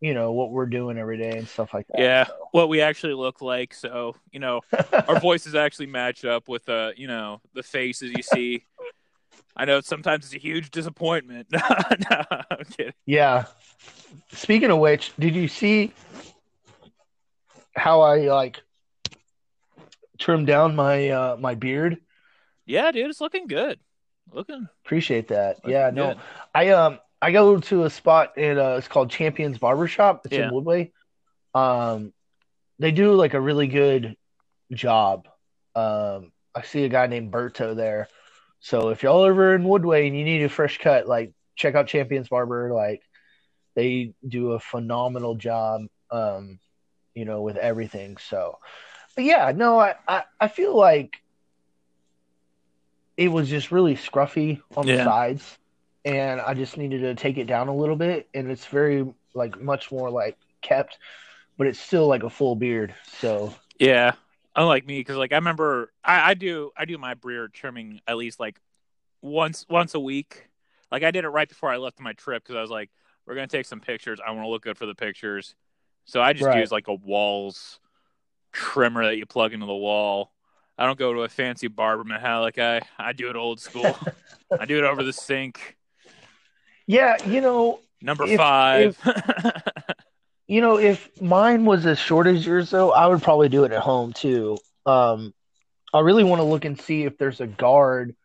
you 0.02 0.14
know 0.14 0.32
what 0.32 0.52
we're 0.52 0.66
doing 0.66 0.98
every 0.98 1.18
day 1.18 1.38
and 1.38 1.48
stuff 1.48 1.74
like 1.74 1.88
that. 1.88 2.00
Yeah. 2.00 2.26
So. 2.26 2.34
What 2.52 2.70
we 2.70 2.82
actually 2.82 3.14
look 3.14 3.42
like. 3.42 3.74
So, 3.74 4.16
you 4.32 4.40
know, 4.40 4.62
our 5.08 5.20
voices 5.22 5.56
actually 5.56 5.88
match 5.88 6.26
up 6.26 6.48
with, 6.48 6.68
uh, 6.70 6.92
you 6.96 7.08
know, 7.08 7.42
the 7.54 7.64
faces 7.64 8.12
you 8.12 8.24
see. 8.24 8.66
I 9.56 9.66
know 9.66 9.82
sometimes 9.82 10.26
it's 10.26 10.34
a 10.34 10.40
huge 10.40 10.72
disappointment. 10.72 11.48
no, 11.52 11.60
I'm 12.52 12.66
kidding. 12.78 12.94
Yeah. 13.06 13.46
Speaking 14.32 14.72
of 14.72 14.80
which, 14.80 15.12
did 15.20 15.36
you 15.36 15.48
see 15.48 15.94
how 17.76 18.02
I 18.02 18.20
like 18.28 18.62
trimmed 20.18 20.48
down 20.48 20.76
my 20.76 21.10
uh 21.10 21.38
my 21.40 21.56
beard? 21.56 21.98
Yeah, 22.66 22.92
dude, 22.92 23.10
it's 23.10 23.22
looking 23.22 23.48
good. 23.48 23.80
Looking. 24.32 24.68
Appreciate 24.86 25.30
that. 25.30 25.58
looking 25.58 25.72
yeah, 25.72 25.90
no. 25.92 26.14
good. 26.14 26.22
I 26.54 26.70
um 26.70 27.00
I 27.22 27.32
go 27.32 27.60
to 27.60 27.84
a 27.84 27.90
spot 27.90 28.38
in 28.38 28.58
uh 28.58 28.76
it's 28.78 28.88
called 28.88 29.10
Champions 29.10 29.58
Barbershop. 29.58 30.26
It's 30.26 30.34
Yeah. 30.34 30.48
in 30.48 30.52
Woodway. 30.52 30.92
Um 31.54 32.14
they 32.80 32.92
do 32.92 33.14
like 33.14 33.34
a 33.34 33.42
really 33.42 33.68
good 33.68 34.16
job. 34.72 35.28
Um 35.76 36.32
I 36.56 36.62
see 36.64 36.84
a 36.84 36.90
guy 36.90 37.08
named 37.08 37.32
Berto 37.32 37.76
there. 37.76 38.08
So 38.60 38.90
if 38.90 39.04
y'all 39.04 39.26
ever 39.26 39.56
in 39.56 39.64
Woodway 39.64 40.08
and 40.08 40.18
you 40.18 40.24
need 40.24 40.44
a 40.44 40.50
fresh 40.50 40.78
cut, 40.78 41.08
like 41.08 41.32
check 41.56 41.76
out 41.76 41.88
Champions 41.88 42.30
Barber. 42.30 42.74
Like 42.74 43.02
they 43.76 44.14
do 44.28 44.54
a 44.54 44.60
phenomenal 44.60 45.36
job 45.36 45.82
um, 46.12 46.60
you 47.14 47.26
know, 47.26 47.42
with 47.42 47.58
everything. 47.58 48.18
So 48.18 48.58
but 49.16 49.24
yeah, 49.26 49.52
no, 49.56 49.80
I, 49.80 49.96
I, 50.08 50.24
I 50.40 50.48
feel 50.48 50.76
like 50.76 51.22
it 53.18 53.28
was 53.28 53.50
just 53.50 53.72
really 53.72 53.96
scruffy 53.96 54.62
on 54.78 54.86
the 54.86 55.04
sides 55.04 55.58
and 56.06 56.42
I 56.42 56.54
just 56.54 56.78
needed 56.78 57.02
to 57.02 57.16
take 57.16 57.38
it 57.38 57.46
down 57.46 57.68
a 57.68 57.76
little 57.76 57.96
bit 57.96 58.30
and 58.34 58.50
it's 58.50 58.66
very 58.66 59.06
like 59.34 59.60
much 59.62 59.92
more 59.92 60.10
like 60.10 60.38
kept, 60.62 60.98
but 61.58 61.68
it's 61.68 61.80
still 61.80 62.08
like 62.08 62.24
a 62.24 62.30
full 62.30 62.56
beard. 62.56 62.96
So 63.20 63.54
Yeah, 63.80 64.14
unlike 64.56 64.86
me, 64.86 65.00
because 65.00 65.18
like 65.18 65.32
I 65.32 65.36
remember, 65.36 65.92
I, 66.04 66.32
I 66.32 66.34
do 66.34 66.72
I 66.78 66.86
do 66.86 66.98
my 66.98 67.14
beard 67.14 67.54
trimming 67.54 68.02
at 68.08 68.18
least 68.18 68.40
like 68.40 68.60
once 69.22 69.66
once 69.70 69.96
a 69.96 70.00
week. 70.02 70.50
Like 70.92 71.04
I 71.04 71.12
did 71.12 71.26
it 71.26 71.30
right 71.30 71.50
before 71.50 71.72
I 71.72 71.78
left 71.78 72.00
my 72.02 72.14
trip 72.14 72.44
because 72.44 72.58
I 72.58 72.62
was 72.62 72.72
like, 72.72 72.92
we're 73.28 73.36
gonna 73.36 73.48
take 73.48 73.68
some 73.68 73.82
pictures. 73.82 74.20
I 74.26 74.32
want 74.32 74.44
to 74.46 74.50
look 74.50 74.64
good 74.64 74.78
for 74.78 74.88
the 74.88 74.96
pictures, 74.96 75.56
so 76.06 76.22
I 76.22 76.34
just 76.34 76.52
Right. 76.52 76.54
use 76.54 76.72
like 76.72 76.90
a 76.90 76.96
walls 76.96 77.80
trimmer 78.54 79.06
that 79.06 79.18
you 79.18 79.28
plug 79.28 79.54
into 79.54 79.68
the 79.68 79.76
wall. 79.76 80.34
I 80.78 80.88
don't 80.88 81.00
go 81.00 81.14
to 81.14 81.24
a 81.24 81.30
fancy 81.30 81.70
barber 81.70 82.06
man 82.06 82.22
like 82.42 82.60
I 82.60 82.84
I 83.00 83.14
do 83.14 83.30
it 83.32 83.38
old 83.38 83.62
school. 83.62 84.00
I 84.60 84.66
do 84.68 84.78
it 84.80 84.86
over 84.86 85.04
the 85.04 85.14
sink. 85.14 85.78
Yeah, 86.90 87.16
you 87.26 87.40
know, 87.42 87.80
Number 88.02 88.26
If- 88.26 88.38
five. 88.38 88.98
You 90.48 90.62
know, 90.62 90.80
if 90.80 91.22
mine 91.22 91.64
was 91.66 91.86
as 91.86 92.00
short 92.00 92.26
as 92.26 92.44
yours, 92.44 92.72
though, 92.72 92.92
I 92.92 93.06
would 93.06 93.22
probably 93.22 93.50
do 93.50 93.66
it 93.66 93.72
at 93.72 93.82
home 93.84 94.14
too. 94.14 94.58
Um, 94.84 95.32
I 95.94 96.00
really 96.00 96.24
want 96.24 96.40
to 96.40 96.44
look 96.44 96.66
and 96.66 96.82
see 96.82 97.04
if 97.04 97.20
there's 97.20 97.40
a 97.40 97.46
guard 97.46 98.16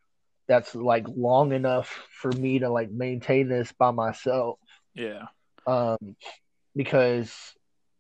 that's 0.48 0.74
like 0.74 1.05
long 1.07 1.53
enough 1.53 1.88
for 2.22 2.33
me 2.33 2.61
to 2.61 2.70
like 2.70 2.90
maintain 2.90 3.48
this 3.50 3.70
by 3.72 3.90
myself. 3.90 4.59
yeah. 4.94 5.27
Um, 5.66 6.16
because 6.74 7.31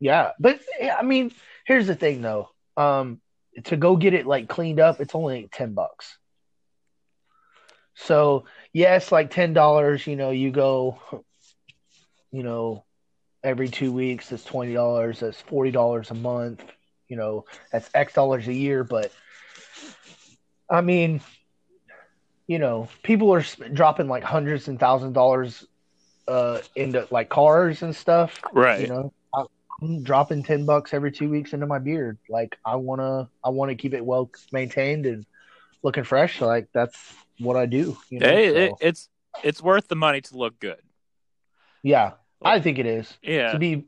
yeah, 0.00 0.30
but 0.40 0.58
I 0.82 1.02
mean, 1.02 1.30
here's 1.66 1.86
the 1.86 1.94
thing 1.94 2.22
though. 2.22 2.48
Um, 2.78 3.20
to 3.64 3.76
go 3.76 3.94
get 3.96 4.14
it 4.14 4.26
like 4.26 4.48
cleaned 4.48 4.80
up, 4.80 5.00
it's 5.00 5.14
only 5.14 5.50
ten 5.52 5.74
bucks. 5.74 6.16
So 7.94 8.46
yes, 8.74 9.10
like 9.10 9.30
ten 9.30 9.54
dollars. 9.54 10.06
You 10.06 10.16
know, 10.16 10.30
you 10.30 10.50
go, 10.50 10.98
you 12.30 12.42
know, 12.42 12.84
every 13.42 13.68
two 13.68 13.90
weeks. 13.90 14.28
That's 14.28 14.44
twenty 14.44 14.74
dollars. 14.74 15.20
That's 15.20 15.40
forty 15.40 15.70
dollars 15.70 16.10
a 16.10 16.14
month. 16.14 16.62
You 17.08 17.16
know, 17.16 17.46
that's 17.72 17.88
X 17.94 18.12
dollars 18.12 18.46
a 18.48 18.52
year. 18.52 18.84
But 18.84 19.10
I 20.68 20.82
mean, 20.82 21.22
you 22.46 22.58
know, 22.58 22.88
people 23.02 23.32
are 23.32 23.44
dropping 23.72 24.08
like 24.08 24.24
hundreds 24.24 24.68
and 24.68 24.78
thousands 24.78 25.08
of 25.08 25.14
dollars 25.14 25.66
uh 26.26 26.60
into 26.74 27.06
like 27.10 27.28
cars 27.30 27.82
and 27.82 27.96
stuff. 27.96 28.40
Right. 28.52 28.82
You 28.82 28.88
know, 28.88 29.12
I'm 29.82 30.02
dropping 30.02 30.42
ten 30.42 30.64
bucks 30.64 30.94
every 30.94 31.12
two 31.12 31.28
weeks 31.28 31.52
into 31.52 31.66
my 31.66 31.78
beard. 31.78 32.18
Like 32.28 32.56
I 32.64 32.76
wanna, 32.76 33.28
I 33.44 33.50
wanna 33.50 33.74
keep 33.74 33.94
it 33.94 34.04
well 34.04 34.30
maintained 34.52 35.06
and 35.06 35.26
looking 35.82 36.04
fresh. 36.04 36.40
Like 36.40 36.68
that's 36.72 36.96
what 37.38 37.56
I 37.56 37.66
do. 37.66 37.96
You 38.10 38.20
know, 38.20 38.26
so, 38.26 38.32
it, 38.34 38.72
it's 38.80 39.08
it's 39.42 39.62
worth 39.62 39.88
the 39.88 39.96
money 39.96 40.20
to 40.20 40.36
look 40.36 40.58
good. 40.60 40.80
yeah, 41.82 42.12
I 42.42 42.60
think 42.60 42.78
it 42.78 42.86
is 42.86 43.12
Yeah. 43.22 43.52
to 43.52 43.58
be 43.58 43.84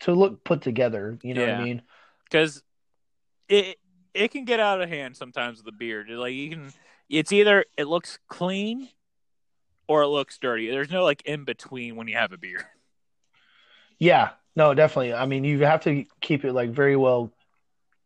to 0.00 0.12
look 0.12 0.44
put 0.44 0.62
together. 0.62 1.18
You 1.22 1.34
know 1.34 1.40
what 1.42 1.50
I 1.54 1.64
mean? 1.64 1.82
because 2.24 2.62
it 3.48 3.78
it 4.14 4.30
can 4.30 4.44
get 4.44 4.60
out 4.60 4.80
of 4.80 4.88
hand 4.88 5.16
sometimes 5.16 5.58
with 5.58 5.66
the 5.66 5.72
beard. 5.72 6.08
Like 6.08 6.32
you 6.34 6.50
can, 6.50 6.72
it's 7.08 7.32
either 7.32 7.64
it 7.76 7.86
looks 7.86 8.18
clean 8.28 8.88
or 9.88 10.02
it 10.02 10.08
looks 10.08 10.38
dirty. 10.38 10.70
There's 10.70 10.90
no 10.90 11.02
like 11.04 11.22
in 11.26 11.44
between 11.44 11.96
when 11.96 12.08
you 12.08 12.16
have 12.16 12.32
a 12.32 12.38
beard. 12.38 12.64
Yeah, 13.98 14.30
no, 14.56 14.74
definitely. 14.74 15.14
I 15.14 15.26
mean, 15.26 15.44
you 15.44 15.60
have 15.64 15.82
to 15.82 16.04
keep 16.20 16.44
it 16.44 16.52
like 16.52 16.70
very 16.70 16.96
well 16.96 17.32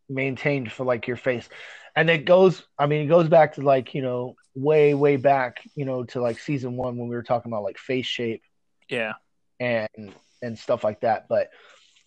maintained 0.09 0.73
for 0.73 0.85
like 0.85 1.07
your 1.07 1.17
face. 1.17 1.49
And 1.97 2.09
it 2.11 2.25
goes, 2.25 2.63
I 2.79 2.87
mean, 2.87 3.03
it 3.03 3.09
goes 3.09 3.29
back 3.29 3.55
to 3.55 3.63
like, 3.63 3.95
you 3.95 4.03
know, 4.03 4.37
way, 4.59 4.95
way 4.95 5.17
back, 5.17 5.63
you 5.75 5.85
know, 5.85 6.05
to 6.05 6.21
like 6.21 6.39
season 6.39 6.77
one 6.77 6.97
when 6.97 7.09
we 7.09 7.17
were 7.17 7.23
talking 7.23 7.51
about 7.51 7.63
like 7.63 7.79
face 7.79 8.07
shape 8.07 8.43
Yeah, 8.89 9.15
and 9.61 10.15
and 10.43 10.59
stuff 10.59 10.85
like 10.85 11.01
that. 11.01 11.29
But 11.29 11.51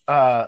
uh 0.08 0.46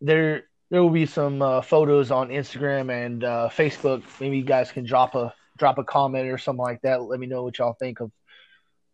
there 0.00 0.44
there 0.70 0.82
will 0.82 0.90
be 0.90 1.06
some 1.06 1.42
uh, 1.42 1.62
photos 1.62 2.10
on 2.10 2.28
Instagram 2.28 2.90
and 2.90 3.22
uh, 3.22 3.48
Facebook. 3.52 4.02
Maybe 4.20 4.38
you 4.38 4.44
guys 4.44 4.72
can 4.72 4.84
drop 4.84 5.14
a 5.14 5.32
drop 5.58 5.78
a 5.78 5.84
comment 5.84 6.28
or 6.28 6.38
something 6.38 6.62
like 6.62 6.82
that. 6.82 7.02
Let 7.02 7.20
me 7.20 7.26
know 7.26 7.42
what 7.42 7.58
y'all 7.58 7.76
think 7.78 8.00
of 8.00 8.10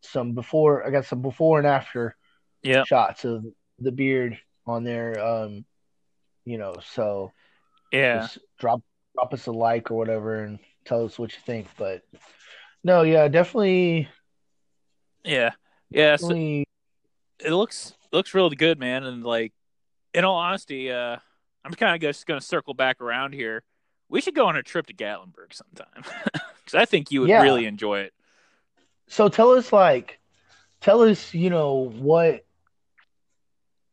some 0.03 0.35
before. 0.35 0.87
I 0.87 0.91
got 0.91 1.07
some 1.07 1.23
before 1.23 1.59
and 1.59 1.67
after 1.67 2.17
yeah, 2.63 2.85
shots 2.85 3.25
of 3.25 3.45
the 3.79 3.93
beard 3.93 4.39
on 4.67 4.85
there. 4.85 5.19
Um, 5.19 5.65
you 6.45 6.59
know, 6.59 6.77
so 6.95 7.33
yeah, 7.91 8.21
just 8.21 8.39
drop 8.59 8.83
drop 9.15 9.33
us 9.33 9.47
a 9.47 9.53
like 9.53 9.91
or 9.91 9.95
whatever 9.95 10.45
and 10.45 10.59
tell 10.85 11.05
us 11.05 11.19
what 11.19 11.33
you 11.33 11.39
think. 11.45 11.67
But 11.77 12.03
no, 12.85 13.03
yeah, 13.03 13.29
definitely, 13.29 14.09
yeah, 15.25 15.51
yeah. 15.91 16.17
So 16.17 16.31
it 16.33 17.53
looks 17.53 17.95
looks 18.13 18.35
really 18.35 18.57
good, 18.57 18.79
man. 18.79 19.05
And 19.05 19.25
like, 19.25 19.53
in 20.15 20.25
all 20.25 20.37
honesty, 20.37 20.91
uh, 20.91 21.17
I'm 21.65 21.73
kind 21.75 21.95
of 21.95 22.01
just 22.01 22.27
gonna 22.27 22.41
circle 22.41 22.75
back 22.75 23.01
around 23.01 23.35
here. 23.35 23.63
We 24.09 24.21
should 24.21 24.35
go 24.35 24.47
on 24.47 24.57
a 24.57 24.63
trip 24.63 24.87
to 24.89 24.95
Gatlinburg 24.95 25.53
sometime 25.55 26.03
because 26.65 26.75
I 26.75 26.85
think 26.85 27.11
you 27.11 27.23
would 27.23 27.31
Yeah. 27.31 27.43
really 27.43 27.65
enjoy 27.67 28.01
it. 28.01 28.13
So 29.09 29.29
tell 29.29 29.51
us, 29.53 29.73
like, 29.73 30.19
tell 30.81 31.03
us, 31.03 31.35
you 31.35 31.51
know, 31.51 31.91
what 31.91 32.45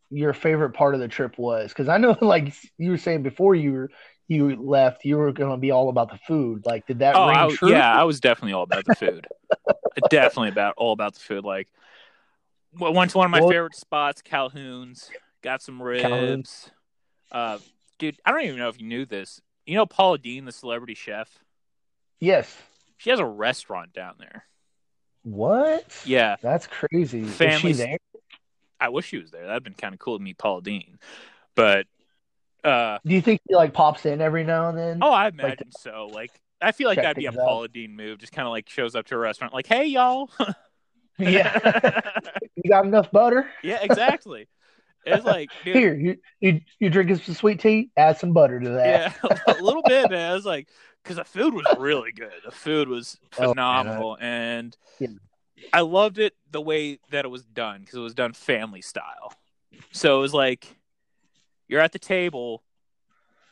your 0.10 0.34
favorite 0.34 0.72
part 0.72 0.96
of 0.96 1.00
the 1.00 1.08
trip 1.08 1.38
was, 1.38 1.70
because 1.70 1.88
I 1.88 1.98
know, 1.98 2.18
like 2.22 2.54
you 2.78 2.92
were 2.92 2.98
saying 2.98 3.24
before 3.24 3.56
you 3.56 3.72
were 3.74 3.92
you 4.30 4.56
left, 4.56 5.04
you 5.06 5.18
were 5.18 5.32
going 5.34 5.52
to 5.52 5.58
be 5.58 5.72
all 5.72 5.90
about 5.90 6.10
the 6.12 6.18
food. 6.20 6.66
Like, 6.66 6.86
did 6.88 7.00
that 7.00 7.16
Oh, 7.16 7.28
ring 7.28 7.38
I, 7.38 7.50
true? 7.50 7.72
yeah, 7.72 7.92
I 8.00 8.04
was 8.04 8.20
definitely 8.20 8.54
all 8.54 8.64
about 8.64 8.86
the 8.86 8.96
food. 8.96 9.28
definitely 10.10 10.50
about 10.50 10.76
all 10.78 10.94
about 10.94 11.16
the 11.16 11.20
food. 11.20 11.44
Like, 11.44 11.68
w- 12.78 12.96
went 12.96 13.12
to 13.12 13.18
one 13.18 13.26
of 13.26 13.32
my 13.32 13.40
Well- 13.42 13.50
favorite 13.50 13.76
spots, 13.76 14.22
Calhoun's. 14.22 15.10
Got 15.42 15.62
some 15.62 15.82
ribs. 15.82 16.02
Calhoun's. 16.04 16.72
Uh, 17.32 17.58
dude, 17.98 18.20
I 18.26 18.32
don't 18.32 18.42
even 18.44 18.58
know 18.58 18.70
if 18.70 18.80
you 18.80 18.88
knew 18.88 19.06
this. 19.06 19.42
You 19.66 19.76
know 19.76 19.86
Paula 19.86 20.18
Deen, 20.18 20.46
the 20.46 20.52
celebrity 20.52 20.96
chef. 20.96 21.30
Yes. 22.20 22.56
She 22.98 23.10
has 23.10 23.20
a 23.20 23.26
restaurant 23.26 23.94
down 23.94 24.16
there. 24.20 24.44
What? 25.24 25.86
Yeah, 26.06 26.36
That's 26.42 26.68
crazy. 26.68 27.22
Is 27.22 27.60
she 27.60 27.74
there? 27.74 27.98
I 28.80 28.90
wish 28.90 29.06
she 29.08 29.18
was 29.18 29.32
there. 29.32 29.46
That'd 29.48 29.64
been 29.64 29.74
kind 29.74 29.94
of 29.94 30.00
cool 30.00 30.18
to 30.18 30.24
meet 30.24 30.38
Paula 30.38 30.62
Deen. 30.62 30.98
But 31.56 31.86
uh, 32.64 33.00
Do 33.06 33.14
you 33.14 33.22
think 33.22 33.42
he 33.48 33.56
like 33.56 33.74
pops 33.74 34.06
in 34.06 34.22
every 34.22 34.44
now 34.44 34.70
and 34.70 34.78
then? 34.78 35.00
oh, 35.02 35.12
I 35.12 35.28
imagine 35.30 35.72
so. 35.72 36.08
Like, 36.14 36.32
I 36.62 36.72
feel 36.72 36.88
like 36.88 36.98
that'd 36.98 37.16
be 37.18 37.26
a 37.26 37.32
things 37.32 37.42
out. 37.42 37.72
Deen 37.74 37.96
move. 37.96 38.20
Just 38.20 38.34
kind 38.34 38.48
of 38.48 38.52
like 38.52 38.70
shows 38.70 38.96
up 38.96 39.06
to 39.08 39.16
a 39.16 39.18
restaurant, 39.18 39.54
like, 39.54 39.68
"Hey, 39.68 39.86
y'all." 39.86 40.30
yeah. 41.18 42.02
you 42.56 42.70
got 42.70 42.86
enough 42.86 43.12
butter? 43.12 43.50
yeah, 43.64 43.80
exactly. 43.82 44.48
It's 45.06 45.26
like, 45.26 45.50
dude, 45.64 45.76
Here, 45.76 45.96
you 45.96 46.18
you 46.40 46.62
you 46.80 46.90
drinking 46.90 47.18
some 47.18 47.34
sweet 47.36 47.60
tea? 47.60 47.90
Add 47.98 48.18
some 48.18 48.34
butter 48.34 48.60
to 48.60 48.70
that. 48.70 49.14
yeah, 49.24 49.30
a 49.48 49.62
little 49.64 49.82
bit, 49.84 50.10
man. 50.12 50.32
I 50.32 50.34
was 50.34 50.46
like, 50.46 50.68
because 51.04 51.16
the 51.18 51.24
food 51.24 51.54
was 51.54 51.66
really 51.78 52.12
good. 52.12 52.34
The 52.46 52.52
food 52.52 52.90
was 52.90 53.18
Oh, 53.38 53.50
phenomenal, 53.50 54.18
and 54.20 54.76
Yeah. 55.00 55.08
I 55.74 55.82
loved 55.82 56.20
it 56.20 56.34
the 56.52 56.62
way 56.62 57.00
that 57.12 57.26
it 57.26 57.30
was 57.30 57.44
done 57.44 57.82
because 57.82 57.96
it 57.96 58.02
was 58.02 58.14
done 58.14 58.34
family 58.34 58.82
style. 58.82 59.34
So 59.92 60.18
it 60.18 60.22
was 60.22 60.34
like 60.34 60.76
you're 61.70 61.80
at 61.80 61.94
the 61.94 62.00
table, 62.00 62.64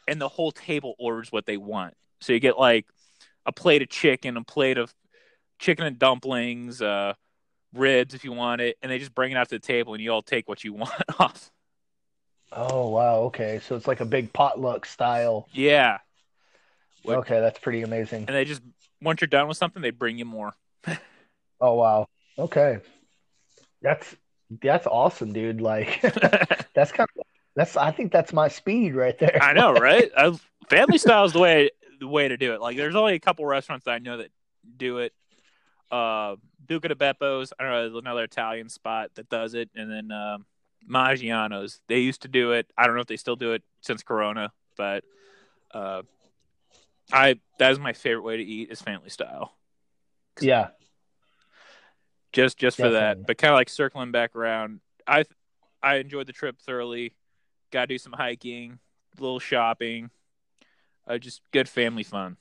and 0.08 0.19
the 0.19 0.27
whole 0.27 0.51
table 0.51 0.95
orders 0.99 1.32
what 1.32 1.45
they 1.45 1.58
want. 1.58 1.93
So 2.19 2.34
you 2.34 2.39
get 2.39 2.60
like 2.60 2.86
a 3.45 3.51
plate 3.53 3.82
of 3.82 3.89
chicken, 3.89 4.36
a 4.36 4.43
plate 4.43 4.77
of 4.77 4.93
chicken 5.60 5.86
and 5.86 5.97
dumplings, 5.97 6.82
uh, 6.82 7.13
ribs 7.73 8.13
if 8.13 8.23
you 8.25 8.34
want 8.34 8.62
it, 8.62 8.77
and 8.82 8.91
they 8.91 8.99
just 8.99 9.15
bring 9.15 9.32
it 9.32 9.38
out 9.38 9.49
to 9.49 9.56
the 9.56 9.60
table, 9.60 9.93
and 9.93 10.03
you 10.03 10.12
all 10.12 10.21
take 10.21 10.49
what 10.49 10.63
you 10.63 10.73
want 10.84 10.91
off. 11.19 11.51
Oh 12.51 12.89
wow. 12.89 13.15
Okay, 13.23 13.60
so 13.65 13.75
it's 13.75 13.88
like 13.88 13.99
a 14.01 14.06
big 14.06 14.34
potluck 14.34 14.86
style. 14.86 15.47
Yeah, 15.53 15.99
Okay, 17.06 17.39
that's 17.39 17.60
pretty 17.60 17.84
amazing. 17.84 18.25
and 18.27 18.36
they 18.36 18.45
just 18.45 18.62
once 19.01 19.21
you're 19.21 19.27
done 19.27 19.47
with 19.47 19.58
something, 19.58 19.82
they 19.82 19.91
bring 19.91 20.17
you 20.17 20.25
more. 20.25 20.56
Oh 21.60 21.73
wow. 21.73 22.08
Okay. 22.38 22.80
That's 23.82 24.15
that's 24.62 24.88
awesome, 24.88 25.34
dude. 25.34 25.62
Like 25.62 26.01
that's 26.73 26.91
kind 26.91 27.10
of 27.17 27.26
that's 27.58 27.76
I 27.76 27.89
think 27.89 28.12
that's 28.12 28.32
my 28.34 28.48
speed 28.48 28.93
right 28.93 29.17
there. 29.17 29.39
I 29.41 29.52
know, 29.54 29.74
right? 29.74 30.12
I, 30.15 30.38
family 30.70 31.00
style 31.00 31.26
is 31.26 31.34
the 31.34 31.39
way 31.39 31.72
the 32.00 32.08
way 32.08 32.28
to 32.28 32.38
do 32.38 32.54
it. 32.54 32.62
Like, 32.62 32.78
there's 32.78 32.96
only 32.96 33.15
a 33.15 33.20
couple 33.20 33.46
restaurants 33.48 33.86
that 33.86 33.91
I 33.91 33.98
know 33.98 34.17
that 34.17 34.30
do 34.78 35.00
it. 35.00 35.12
Uh, 35.89 36.36
Buca 36.67 36.88
di 36.88 36.93
Beppo's, 36.93 37.54
I 37.60 37.63
don't 37.63 37.93
know, 37.93 37.98
another 37.98 38.24
Italian 38.24 38.70
spot 38.70 39.10
that 39.15 39.28
does 39.30 39.56
it, 39.56 39.72
and 39.74 39.91
then 39.91 40.12
um, 40.12 40.46
Maggiano's. 40.88 41.82
They 41.88 42.00
used 42.00 42.22
to 42.22 42.28
do 42.28 42.52
it. 42.52 42.72
I 42.78 42.86
don't 42.86 42.93
know 42.96 43.02
if 43.02 43.08
they 43.08 43.17
still 43.17 43.36
do 43.36 43.54
it 43.54 43.63
since 43.82 44.04
Corona, 44.04 44.52
but 44.78 45.04
uh, 45.74 46.04
I 47.12 47.39
that 47.58 47.72
is 47.72 47.80
my 47.80 47.93
favorite 47.93 48.24
way 48.24 48.38
to 48.38 48.43
eat 48.43 48.70
is 48.70 48.84
family 48.84 49.10
style. 49.10 49.56
Yeah. 50.39 50.67
Just 52.34 52.60
just 52.60 52.78
for 52.78 52.91
that, 52.91 53.26
but 53.26 53.39
kind 53.39 53.52
of 53.52 53.56
like 53.56 53.70
circling 53.70 54.12
back 54.12 54.36
around. 54.36 54.82
I 55.08 55.24
I 55.82 55.96
enjoyed 55.96 56.28
the 56.28 56.34
trip 56.34 56.62
thoroughly. 56.62 57.13
Got 57.71 57.82
to 57.82 57.88
do 57.88 57.97
some 57.97 58.13
hiking, 58.13 58.80
a 59.17 59.21
little 59.21 59.39
shopping. 59.39 60.10
Uh, 61.08 61.17
just 61.17 61.41
good 61.51 61.69
family 61.69 62.03
fun. 62.03 62.38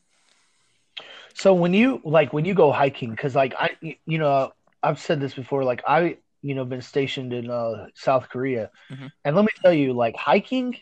So 1.34 1.52
when 1.54 1.74
you 1.74 2.00
like 2.04 2.32
when 2.32 2.44
you 2.44 2.54
go 2.54 2.72
hiking, 2.72 3.10
because 3.10 3.34
like 3.34 3.54
I, 3.58 3.76
you 3.80 4.18
know, 4.18 4.52
I've 4.82 4.98
said 4.98 5.20
this 5.20 5.34
before. 5.34 5.64
Like 5.64 5.82
I, 5.86 6.18
you 6.42 6.54
know, 6.54 6.64
been 6.64 6.82
stationed 6.82 7.32
in 7.32 7.50
uh, 7.50 7.88
South 7.94 8.28
Korea, 8.28 8.70
Mhm. 8.90 9.10
and 9.24 9.36
let 9.36 9.44
me 9.44 9.50
tell 9.62 9.72
you, 9.72 9.92
like 9.92 10.16
hiking 10.16 10.76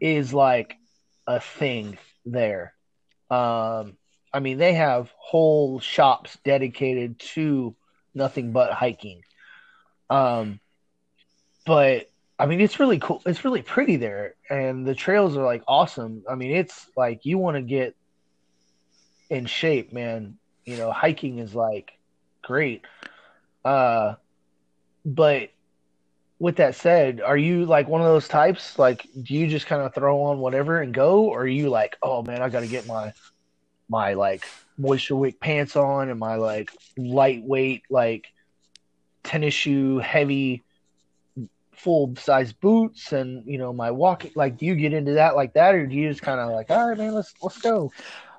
is 0.00 0.34
like 0.34 0.76
a 1.26 1.38
thing 1.40 1.98
there. 2.26 2.74
Um, 3.30 3.96
I 4.32 4.40
mean, 4.40 4.58
they 4.58 4.74
have 4.74 5.12
whole 5.16 5.80
shops 5.80 6.38
dedicated 6.44 7.18
to 7.34 7.76
nothing 8.14 8.52
but 8.52 8.72
hiking. 8.72 9.22
Um, 10.10 10.60
but 11.64 12.10
I 12.38 12.46
mean, 12.46 12.60
it's 12.60 12.80
really 12.80 12.98
cool. 12.98 13.22
It's 13.26 13.44
really 13.44 13.62
pretty 13.62 13.96
there, 13.96 14.34
and 14.50 14.86
the 14.86 14.94
trails 14.94 15.36
are 15.36 15.44
like 15.44 15.62
awesome. 15.68 16.24
I 16.28 16.34
mean, 16.34 16.52
it's 16.52 16.88
like 16.96 17.24
you 17.24 17.38
want 17.38 17.56
to 17.56 17.62
get 17.62 17.94
in 19.30 19.46
shape, 19.46 19.92
man. 19.92 20.38
You 20.64 20.76
know, 20.76 20.90
hiking 20.92 21.38
is 21.38 21.54
like 21.54 21.92
great. 22.42 22.84
Uh, 23.64 24.14
but 25.04 25.50
with 26.38 26.56
that 26.56 26.74
said, 26.74 27.20
are 27.20 27.36
you 27.36 27.64
like 27.66 27.86
one 27.86 28.00
of 28.00 28.06
those 28.06 28.26
types? 28.26 28.78
Like, 28.78 29.06
do 29.22 29.34
you 29.34 29.46
just 29.46 29.66
kind 29.66 29.82
of 29.82 29.94
throw 29.94 30.22
on 30.24 30.38
whatever 30.38 30.80
and 30.80 30.92
go, 30.92 31.24
or 31.24 31.42
are 31.42 31.46
you 31.46 31.68
like, 31.68 31.96
oh 32.02 32.22
man, 32.22 32.42
I 32.42 32.48
got 32.48 32.60
to 32.60 32.66
get 32.66 32.86
my 32.86 33.12
my 33.88 34.14
like 34.14 34.44
moisture 34.78 35.14
wick 35.14 35.38
pants 35.38 35.76
on 35.76 36.08
and 36.08 36.18
my 36.18 36.36
like 36.36 36.70
lightweight 36.96 37.82
like 37.90 38.32
tennis 39.22 39.54
shoe 39.54 39.98
heavy 39.98 40.62
full 41.82 42.14
size 42.16 42.52
boots 42.52 43.12
and 43.12 43.44
you 43.44 43.58
know 43.58 43.72
my 43.72 43.90
walking 43.90 44.30
like 44.36 44.56
do 44.56 44.64
you 44.66 44.76
get 44.76 44.92
into 44.92 45.14
that 45.14 45.34
like 45.34 45.52
that 45.52 45.74
or 45.74 45.84
do 45.84 45.96
you 45.96 46.08
just 46.08 46.22
kind 46.22 46.38
of 46.38 46.50
like 46.50 46.70
all 46.70 46.88
right 46.88 46.96
man 46.96 47.12
let's 47.12 47.34
let's 47.42 47.58
go 47.58 47.90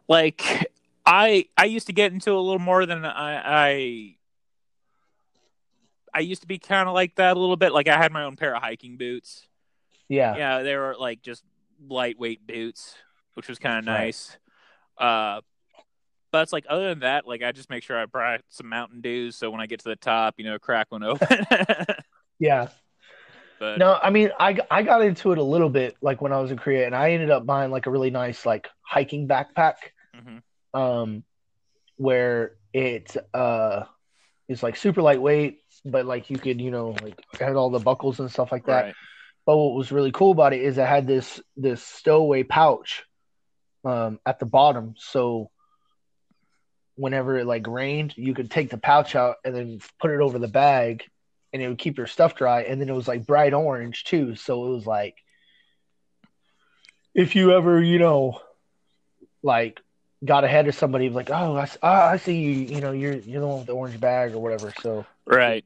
Like 0.07 0.71
I 1.05 1.45
I 1.57 1.65
used 1.65 1.87
to 1.87 1.93
get 1.93 2.13
into 2.13 2.31
a 2.31 2.39
little 2.39 2.59
more 2.59 2.85
than 2.85 3.03
I 3.03 3.67
I, 3.67 4.15
I 6.13 6.19
used 6.19 6.41
to 6.41 6.47
be 6.47 6.57
kind 6.59 6.87
of 6.87 6.93
like 6.93 7.15
that 7.15 7.35
a 7.35 7.39
little 7.39 7.57
bit. 7.57 7.73
Like 7.73 7.87
I 7.87 7.97
had 7.97 8.11
my 8.11 8.23
own 8.23 8.35
pair 8.35 8.55
of 8.55 8.61
hiking 8.61 8.97
boots. 8.97 9.47
yeah 10.07 10.35
Yeah, 10.37 10.63
they 10.63 10.75
were 10.75 10.95
like 10.97 11.21
just 11.21 11.43
lightweight 11.87 12.45
boots, 12.47 12.95
which 13.33 13.49
was 13.49 13.59
kind 13.59 13.79
of 13.79 13.85
Right. 13.93 14.05
nice. 14.05 14.37
Uh, 14.97 15.41
but 16.31 16.43
it's 16.43 16.53
like 16.53 16.65
other 16.69 16.89
than 16.89 16.99
that, 16.99 17.27
like 17.27 17.43
I 17.43 17.51
just 17.51 17.69
make 17.69 17.83
sure 17.83 17.97
I 17.99 18.05
brought 18.05 18.41
some 18.49 18.69
Mountain 18.69 19.01
Dews, 19.01 19.35
so 19.35 19.51
when 19.51 19.61
I 19.61 19.65
get 19.67 19.79
to 19.81 19.89
the 19.89 19.95
top, 19.95 20.35
you 20.37 20.45
know, 20.45 20.57
crack 20.59 20.91
one 20.91 21.03
open. 21.03 21.45
yeah 22.39 22.69
but 23.63 23.79
No, 23.79 23.97
I 24.01 24.09
mean, 24.09 24.29
I 24.37 24.57
I 24.69 24.83
got 24.83 25.01
into 25.01 25.31
it 25.31 25.37
a 25.37 25.43
little 25.43 25.69
bit 25.69 25.95
like 26.01 26.21
when 26.21 26.33
I 26.33 26.41
was 26.41 26.51
in 26.51 26.57
Korea, 26.57 26.85
and 26.85 26.93
I 26.93 27.11
ended 27.11 27.31
up 27.31 27.45
buying 27.45 27.71
like 27.71 27.85
a 27.85 27.91
really 27.91 28.09
nice 28.09 28.45
like 28.45 28.67
hiking 28.81 29.25
backpack, 29.25 29.75
mhm. 30.13 30.41
um, 30.73 31.23
where 31.95 32.55
it 32.73 33.15
uh 33.33 33.85
is 34.49 34.63
like 34.63 34.75
super 34.75 35.01
lightweight, 35.01 35.61
but 35.85 36.05
like 36.05 36.29
you 36.29 36.37
could 36.37 36.59
you 36.59 36.71
know 36.71 36.93
like 37.01 37.17
had 37.39 37.55
all 37.55 37.69
the 37.69 37.79
buckles 37.79 38.19
and 38.19 38.29
stuff 38.29 38.51
like 38.51 38.65
that. 38.65 38.85
right, 38.85 38.95
But 39.45 39.57
what 39.57 39.75
was 39.75 39.93
really 39.93 40.11
cool 40.11 40.31
about 40.31 40.51
it 40.51 40.61
is 40.61 40.77
it 40.77 40.85
had 40.85 41.07
this 41.07 41.39
this 41.55 41.81
stowaway 41.81 42.43
pouch, 42.43 43.05
um, 43.85 44.19
at 44.25 44.39
the 44.39 44.45
bottom, 44.45 44.95
so 44.97 45.51
whenever 46.95 47.37
it 47.37 47.45
like 47.45 47.65
rained, 47.65 48.13
you 48.17 48.33
could 48.33 48.51
take 48.51 48.69
the 48.69 48.77
pouch 48.77 49.15
out 49.15 49.37
and 49.45 49.55
then 49.55 49.79
put 50.01 50.11
it 50.11 50.19
over 50.19 50.37
the 50.37 50.49
bag, 50.49 51.05
and 51.53 51.61
it 51.61 51.67
would 51.67 51.77
keep 51.77 51.97
your 51.97 52.07
stuff 52.07 52.35
dry. 52.35 52.63
And 52.63 52.81
then 52.81 52.89
it 52.89 52.95
was 52.95 53.07
like 53.07 53.25
bright 53.25 53.53
orange 53.53 54.03
too, 54.03 54.35
so 54.35 54.65
it 54.65 54.75
was 54.75 54.85
like 54.85 55.15
if 57.13 57.35
you 57.35 57.53
ever 57.53 57.81
you 57.81 57.99
know 57.99 58.39
like 59.43 59.79
got 60.25 60.43
ahead 60.43 60.67
of 60.67 60.75
somebody 60.75 61.09
like 61.09 61.29
oh 61.29 61.55
I, 61.55 61.69
ah, 61.83 62.09
I 62.09 62.17
see 62.17 62.41
you 62.41 62.75
you 62.75 62.81
know 62.81 62.91
you're 62.91 63.15
you're 63.17 63.41
the 63.41 63.47
one 63.47 63.57
with 63.59 63.67
the 63.67 63.73
orange 63.73 63.99
bag 63.99 64.33
or 64.33 64.39
whatever 64.39 64.73
so 64.81 65.05
right, 65.25 65.63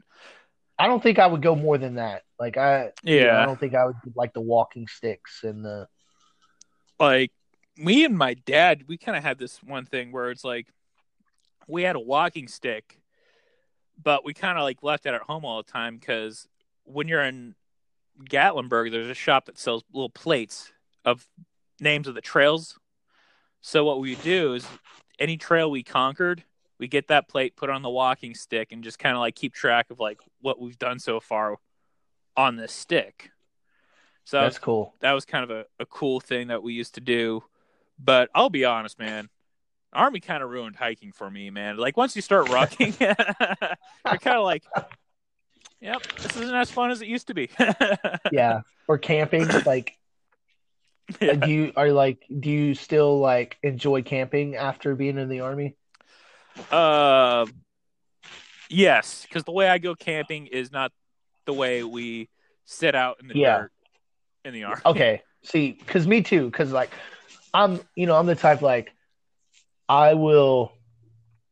I 0.77 0.87
don't 0.87 1.01
think 1.01 1.19
I 1.19 1.27
would 1.27 1.41
go 1.41 1.55
more 1.55 1.77
than 1.77 1.95
that 1.95 2.23
like 2.39 2.57
I 2.57 2.91
you 3.03 3.21
know, 3.21 3.25
yeah. 3.27 3.41
I 3.41 3.45
don't 3.45 3.59
think 3.59 3.75
I 3.75 3.85
would 3.85 3.95
like 4.15 4.33
the 4.33 4.41
walking 4.41 4.87
sticks 4.87 5.43
and 5.43 5.63
the 5.63 5.87
like 6.99 7.31
me 7.77 8.05
and 8.05 8.17
my 8.17 8.33
dad, 8.33 8.85
we 8.87 8.97
kind 8.97 9.17
of 9.17 9.23
had 9.23 9.37
this 9.37 9.61
one 9.63 9.85
thing 9.85 10.11
where 10.11 10.31
it's 10.31 10.43
like 10.43 10.67
we 11.67 11.83
had 11.83 11.95
a 11.95 11.99
walking 11.99 12.47
stick, 12.47 12.99
but 14.01 14.25
we 14.25 14.33
kind 14.33 14.57
of 14.57 14.63
like 14.63 14.83
left 14.83 15.05
it 15.05 15.13
at 15.13 15.21
home 15.21 15.45
all 15.45 15.61
the 15.61 15.71
time 15.71 15.97
because 15.97 16.47
when 16.83 17.07
you're 17.07 17.23
in 17.23 17.55
Gatlinburg, 18.29 18.91
there's 18.91 19.09
a 19.09 19.13
shop 19.13 19.45
that 19.45 19.59
sells 19.59 19.83
little 19.93 20.09
plates 20.09 20.71
of 21.05 21.27
names 21.79 22.07
of 22.07 22.15
the 22.15 22.21
trails. 22.21 22.79
So 23.61 23.83
what 23.83 23.99
we 23.99 24.15
do 24.15 24.53
is 24.53 24.67
any 25.19 25.37
trail 25.37 25.69
we 25.69 25.83
conquered, 25.83 26.43
we 26.79 26.87
get 26.87 27.07
that 27.07 27.27
plate, 27.27 27.55
put 27.55 27.69
on 27.69 27.81
the 27.81 27.89
walking 27.89 28.35
stick, 28.35 28.71
and 28.71 28.83
just 28.83 28.99
kind 28.99 29.15
of 29.15 29.19
like 29.19 29.35
keep 29.35 29.53
track 29.53 29.89
of 29.89 29.99
like 29.99 30.19
what 30.41 30.59
we've 30.59 30.77
done 30.77 30.99
so 30.99 31.19
far 31.19 31.57
on 32.35 32.55
this 32.55 32.71
stick. 32.71 33.31
So 34.25 34.41
that's 34.41 34.59
cool 34.59 34.93
that 34.99 35.13
was 35.13 35.25
kind 35.25 35.43
of 35.43 35.51
a, 35.51 35.65
a 35.79 35.85
cool 35.85 36.19
thing 36.19 36.47
that 36.47 36.61
we 36.61 36.73
used 36.73 36.95
to 36.95 37.01
do. 37.01 37.43
But 37.97 38.29
I'll 38.35 38.49
be 38.49 38.65
honest, 38.65 38.99
man. 38.99 39.29
Army 39.93 40.19
kind 40.19 40.43
of 40.43 40.49
ruined 40.49 40.75
hiking 40.75 41.11
for 41.11 41.29
me, 41.29 41.49
man. 41.49 41.77
Like 41.77 41.97
once 41.97 42.15
you 42.15 42.21
start 42.21 42.49
rocking, 42.49 42.93
you're 42.99 43.15
kind 44.19 44.37
of 44.37 44.43
like, 44.43 44.63
"Yep, 45.81 46.01
this 46.21 46.35
isn't 46.35 46.55
as 46.55 46.69
fun 46.69 46.91
as 46.91 47.01
it 47.01 47.07
used 47.07 47.27
to 47.27 47.33
be." 47.33 47.49
yeah 48.31 48.61
or 48.87 48.97
camping 48.97 49.47
like 49.65 49.97
Yeah. 51.21 51.35
do 51.35 51.49
you 51.49 51.71
are 51.77 51.91
like 51.91 52.25
do 52.39 52.49
you 52.49 52.73
still 52.75 53.19
like 53.19 53.57
enjoy 53.63 54.01
camping 54.03 54.55
after 54.57 54.93
being 54.95 55.17
in 55.17 55.29
the 55.29 55.39
army 55.39 55.75
Uh, 56.71 57.45
yes, 58.69 59.23
because 59.23 59.43
the 59.43 59.51
way 59.51 59.69
I 59.69 59.77
go 59.77 59.95
camping 59.95 60.47
is 60.47 60.71
not 60.71 60.91
the 61.45 61.53
way 61.53 61.83
we 61.83 62.29
sit 62.65 62.95
out 62.95 63.17
in 63.21 63.27
the 63.29 63.35
Yeah. 63.35 63.57
dirt 63.59 63.71
in 64.43 64.53
the 64.53 64.63
army. 64.63 64.81
okay 64.85 65.21
see 65.43 65.71
because 65.71 66.05
me 66.07 66.21
too 66.21 66.45
because 66.49 66.71
like 66.71 66.91
i'm 67.53 67.79
you 67.95 68.05
know 68.05 68.15
i'm 68.17 68.25
the 68.25 68.35
type 68.35 68.61
like 68.61 68.93
i 69.89 70.13
will 70.13 70.71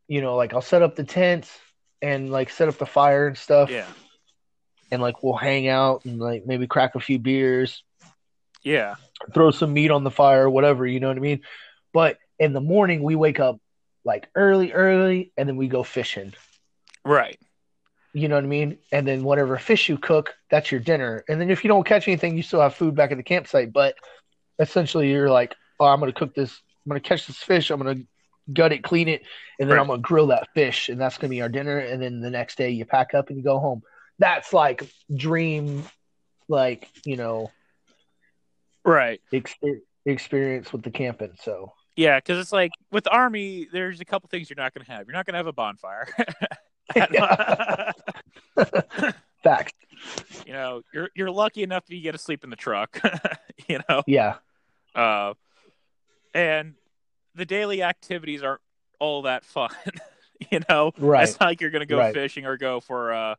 you 0.07 0.21
know 0.21 0.35
like 0.35 0.53
i'll 0.53 0.61
set 0.61 0.81
up 0.81 0.95
the 0.95 1.03
tent 1.03 1.49
and 2.01 2.31
like 2.31 2.49
set 2.49 2.67
up 2.67 2.77
the 2.77 2.85
fire 2.85 3.27
and 3.27 3.37
stuff 3.37 3.69
Yeah, 3.69 3.87
and 4.91 5.01
like 5.01 5.23
we'll 5.23 5.33
hang 5.35 5.67
out 5.67 6.05
and 6.05 6.19
like 6.19 6.45
maybe 6.45 6.67
crack 6.67 6.95
a 6.95 6.99
few 6.99 7.17
beers, 7.19 7.83
Yeah. 8.63 8.95
throw 9.33 9.51
some 9.51 9.73
meat 9.73 9.89
on 9.91 10.03
the 10.03 10.11
fire, 10.11 10.49
whatever, 10.49 10.85
you 10.85 10.99
know 10.99 11.07
what 11.07 11.17
I 11.17 11.21
mean? 11.21 11.41
But 11.93 12.17
in 12.37 12.53
the 12.53 12.61
morning 12.61 13.01
we 13.01 13.15
wake 13.15 13.39
up 13.39 13.59
like 14.03 14.27
early, 14.35 14.71
early, 14.73 15.31
and 15.37 15.49
then 15.49 15.55
we 15.55 15.67
go 15.67 15.81
fishing. 15.83 16.33
Right. 17.03 17.39
You 18.13 18.27
know 18.27 18.35
what 18.35 18.43
I 18.43 18.47
mean? 18.47 18.77
And 18.91 19.07
then 19.07 19.23
whatever 19.23 19.57
fish 19.57 19.89
you 19.89 19.97
cook, 19.97 20.35
that's 20.51 20.71
your 20.71 20.79
dinner. 20.81 21.23
And 21.27 21.41
then 21.41 21.49
if 21.49 21.63
you 21.63 21.69
don't 21.69 21.85
catch 21.87 22.07
anything, 22.07 22.37
you 22.37 22.43
still 22.43 22.61
have 22.61 22.75
food 22.75 22.93
back 22.95 23.11
at 23.11 23.17
the 23.17 23.23
campsite. 23.23 23.73
But 23.73 23.95
essentially, 24.59 25.11
you're 25.11 25.29
like, 25.31 25.55
oh, 25.79 25.85
I'm 25.85 25.99
going 25.99 26.11
to 26.11 26.17
cook 26.17 26.35
this. 26.35 26.61
I'm 26.85 26.89
going 26.91 27.01
to 27.01 27.07
catch 27.07 27.25
this 27.25 27.37
fish. 27.37 27.71
I'm 27.71 27.81
going 27.81 27.97
to 27.97 28.07
gut 28.53 28.71
it, 28.73 28.83
clean 28.83 29.07
it, 29.07 29.23
and 29.59 29.69
then 29.69 29.77
Right. 29.77 29.81
I'm 29.81 29.87
to 29.99 30.07
grill 30.07 30.27
that 30.27 30.47
fish. 30.53 30.89
And 30.89 30.99
that's 30.99 31.17
to 31.29 31.35
be 31.35 31.41
our 31.41 31.49
dinner. 31.49 31.79
And 31.79 32.01
then 32.01 32.21
the 32.21 32.29
next 32.29 32.57
day, 32.57 32.69
you 32.69 32.85
pack 32.85 33.13
up 33.13 33.29
and 33.29 33.37
you 33.37 33.43
go 33.43 33.59
home. 33.59 33.81
That's 34.19 34.53
like 34.53 34.83
dream, 35.13 35.83
like, 36.47 36.89
you 37.05 37.17
know, 37.17 37.51
Right. 38.83 39.21
exper- 39.33 39.81
experience 40.05 40.71
with 40.71 40.83
the 40.83 40.91
camping. 40.91 41.35
So, 41.41 41.73
Yeah, 41.95 42.17
because 42.19 42.39
it's 42.39 42.51
like 42.51 42.71
with 42.91 43.07
army, 43.09 43.67
there's 43.71 44.01
a 44.01 44.05
couple 44.05 44.27
things 44.29 44.49
you're 44.49 44.57
not 44.57 44.73
to 44.85 44.91
have. 44.91 45.07
You're 45.07 45.15
not 45.15 45.25
to 45.33 45.39
have 45.39 45.47
a 45.47 45.53
bonfire. 45.53 46.07
facts. 49.43 49.73
you 50.45 50.53
know, 50.53 50.81
you're 50.93 51.09
you're 51.15 51.31
lucky 51.31 51.63
enough 51.63 51.83
you 51.87 52.01
get 52.01 52.11
to 52.11 52.17
sleep 52.17 52.43
in 52.43 52.49
the 52.49 52.55
truck. 52.55 52.99
you 53.67 53.79
know, 53.89 54.03
Yeah. 54.05 54.35
uh, 54.93 55.33
and 56.33 56.75
the 57.35 57.45
daily 57.45 57.83
activities 57.83 58.43
aren't 58.43 58.61
all 58.99 59.23
that 59.23 59.45
fun. 59.45 59.69
you 60.51 60.61
know, 60.69 60.91
Right. 60.97 61.23
It's 61.23 61.39
not 61.39 61.47
like 61.47 61.61
you're 61.61 61.69
going 61.69 61.81
to 61.81 61.85
go 61.85 61.97
Right. 61.99 62.13
fishing 62.13 62.45
or 62.45 62.57
go 62.57 62.79
for 62.79 63.13
uh, 63.13 63.35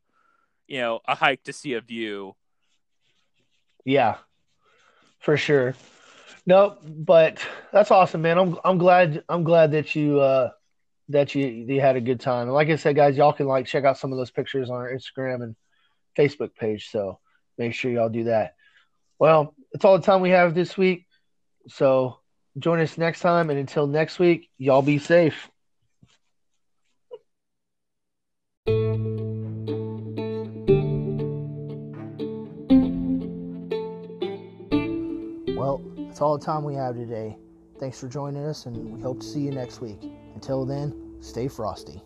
you 0.67 0.81
know, 0.81 1.01
a 1.07 1.15
hike 1.15 1.45
to 1.45 1.53
see 1.53 1.75
a 1.75 1.81
view. 1.81 2.35
Yeah, 3.85 4.17
for 5.21 5.37
sure. 5.37 5.75
No, 6.45 6.77
but 6.85 7.45
that's 7.73 7.91
awesome, 7.91 8.23
man. 8.23 8.39
I'm 8.39 8.59
I'm 8.65 8.79
glad 8.79 9.23
I'm 9.29 9.45
glad 9.45 9.73
that 9.73 9.95
you 9.95 10.21
uh 10.21 10.51
that 11.09 11.35
you 11.35 11.47
you 11.47 11.81
had 11.81 11.97
a 11.97 12.01
good 12.01 12.21
time. 12.21 12.49
And 12.49 12.55
like 12.55 12.69
I 12.69 12.77
said, 12.77 12.97
guys, 12.97 13.17
y'all 13.17 13.33
can 13.33 13.47
like 13.47 13.67
check 13.67 13.85
out 13.85 13.99
some 13.99 14.13
of 14.13 14.19
those 14.19 14.31
pictures 14.31 14.71
on 14.71 14.77
our 14.77 14.93
Instagram 14.93 15.43
and 15.43 15.57
Facebook 16.19 16.55
page. 16.55 16.91
So 16.91 17.21
make 17.59 17.75
sure 17.75 17.91
y'all 17.91 18.09
do 18.09 18.25
that. 18.25 18.55
Well, 19.19 19.55
that's 19.73 19.85
all 19.85 19.99
the 19.99 20.05
time 20.05 20.21
we 20.21 20.31
have 20.31 20.55
this 20.55 20.77
week. 20.77 21.07
So 21.69 22.19
join 22.59 22.81
us 22.81 22.97
next 22.97 23.21
time, 23.21 23.51
and 23.51 23.59
until 23.59 23.87
next 23.87 24.19
week, 24.19 24.51
y'all 24.59 24.83
be 24.83 24.99
safe. 24.99 25.51
Well, 35.57 35.83
that's 35.99 36.21
all 36.21 36.39
the 36.39 36.45
time 36.45 36.65
we 36.65 36.75
have 36.75 36.97
today. 36.97 37.37
Thanks 37.79 38.01
for 38.01 38.09
joining 38.09 38.45
us, 38.45 38.67
and 38.67 38.95
we 38.95 39.01
hope 39.01 39.21
to 39.21 39.27
see 39.27 39.41
you 39.41 39.51
next 39.51 39.81
week. 39.81 39.99
Until 40.35 40.65
then, 40.65 41.17
stay 41.21 41.49
frosty. 41.49 42.03